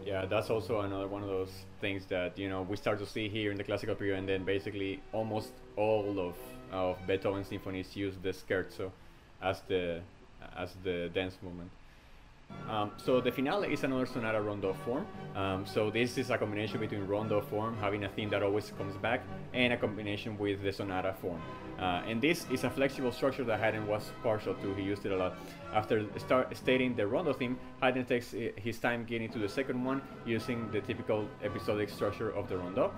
[0.07, 3.29] Yeah, that's also another one of those things that you know we start to see
[3.29, 6.37] here in the classical period, and then basically almost all of
[6.73, 8.91] of Beethoven's symphonies use the scherzo
[9.41, 10.03] as the
[10.57, 11.71] as the dance movement.
[12.69, 15.07] Um, so the finale is another sonata rondo form.
[15.37, 18.97] Um, so this is a combination between rondo form, having a theme that always comes
[18.97, 19.23] back,
[19.53, 21.41] and a combination with the sonata form.
[21.79, 24.75] Uh, and this is a flexible structure that Haydn was partial to.
[24.75, 25.37] He used it a lot.
[25.75, 26.07] After
[26.55, 30.71] stating the rondo theme, Haydn takes uh, his time getting to the second one using
[30.71, 32.93] the typical episodic structure of the rondo.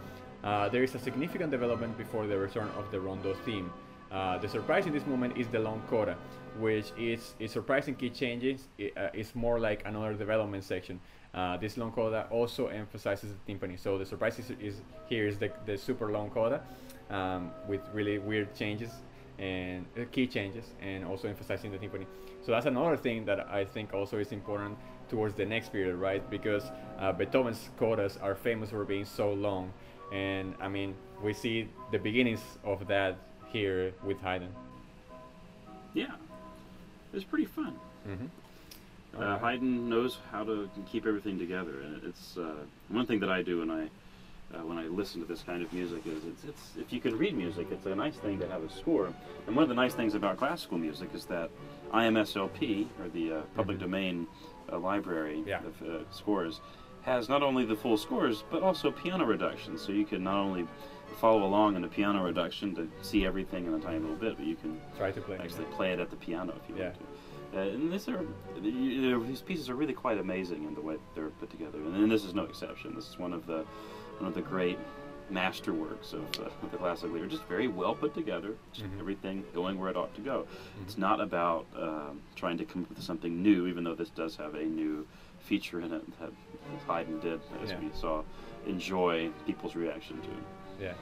[0.44, 3.72] Uh, there is a significant development before the return of the rondo theme.
[4.10, 6.16] Uh, the surprise in this moment is the long coda,
[6.58, 8.68] which is, is surprising key changes.
[8.78, 11.00] It, uh, it's more like another development section.
[11.34, 13.78] Uh, this long coda also emphasizes the timpani.
[13.78, 16.62] So the surprise is, is here is the, the super long coda
[17.10, 18.90] um, with really weird changes
[19.38, 22.06] and uh, key changes, and also emphasizing the timpani.
[22.42, 24.78] So that's another thing that I think also is important
[25.10, 26.28] towards the next period, right?
[26.30, 29.72] Because uh, Beethoven's codas are famous for being so long,
[30.10, 33.18] and I mean we see the beginnings of that
[33.56, 34.48] here with Haydn.
[35.94, 36.12] Yeah,
[37.12, 37.74] it was pretty fun.
[38.06, 38.26] Mm-hmm.
[39.22, 42.52] Uh, Haydn knows how to keep everything together, and it's uh,
[42.90, 43.84] one thing that I do when I
[44.54, 47.16] uh, when I listen to this kind of music is it's, it's if you can
[47.18, 49.08] read music, it's a nice thing to have a score.
[49.46, 51.50] And one of the nice things about classical music is that
[51.92, 53.80] IMSLP or the uh, public Mhm.
[53.80, 54.26] domain
[54.70, 55.62] uh, library Yeah.
[55.64, 56.60] of uh, scores
[57.02, 60.66] has not only the full scores but also piano reductions, so you can not only
[61.14, 64.46] follow along in a piano reduction to see everything in a tiny little bit, but
[64.46, 65.38] you can Try to play.
[65.38, 66.84] actually play it at the piano if you Yeah.
[66.90, 67.06] want to.
[67.58, 68.26] Uh, and these are
[68.60, 72.24] these pieces are really quite amazing in the way they're put together, and, and this
[72.24, 72.94] is no exception.
[72.94, 73.64] This is one of the
[74.18, 74.78] one of the great
[75.32, 77.26] masterworks of, uh, of the classic leader.
[77.26, 79.00] Just very well put together, just Mhm.
[79.00, 80.42] everything going where it ought to go.
[80.42, 80.82] Mm-hmm.
[80.82, 84.36] It's not about um, trying to come up with something new, even though this does
[84.36, 85.06] have a new
[85.40, 86.30] feature in it that
[86.86, 87.80] Haydn did, as Yeah.
[87.80, 88.22] we saw,
[88.66, 90.28] enjoy people's reaction to.
[90.80, 90.92] Yeah,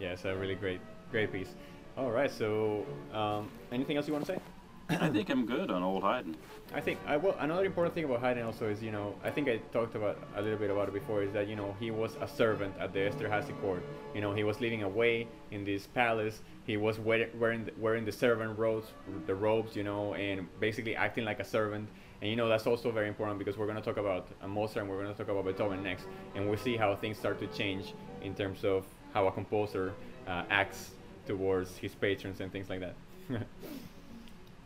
[0.00, 1.54] yeah, it's a really great, great piece.
[1.96, 4.40] All right, so um, anything else you want to say?
[5.00, 6.36] I think I'm good on old Haydn.
[6.74, 9.48] I think I well another important thing about Haydn also is you know I think
[9.48, 12.16] I talked about a little bit about it before is that you know he was
[12.20, 13.82] a servant at the Esterhazy court.
[14.14, 16.42] You know he was living away in this palace.
[16.66, 18.88] He was wearing wearing the, wearing the servant robes,
[19.26, 21.88] the robes, you know, and basically acting like a servant.
[22.20, 24.82] And you know that's also very important because we're going to talk about uh, Mozart
[24.82, 26.04] and we're going to talk about Beethoven next,
[26.34, 28.84] and we'll see how things start to change in terms of
[29.14, 29.94] how a composer
[30.26, 30.90] uh, acts
[31.26, 32.94] towards his patrons and things like that.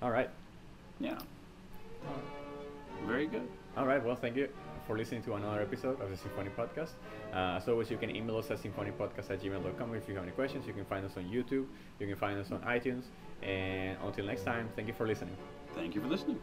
[0.03, 0.31] All right.
[0.99, 1.19] Yeah.
[3.07, 3.47] Very good.
[3.77, 4.05] All right.
[4.05, 4.49] Well, thank you
[4.87, 6.93] for listening to another episode of the Symphony Podcast.
[7.33, 10.33] Uh, as always, you can email us at symphonypodcast at gmail.com if you have any
[10.33, 10.67] questions.
[10.67, 11.67] You can find us on YouTube.
[12.01, 13.05] You can find us on iTunes.
[13.43, 15.37] And until next time, thank you for listening.
[15.75, 16.39] Thank you for listening.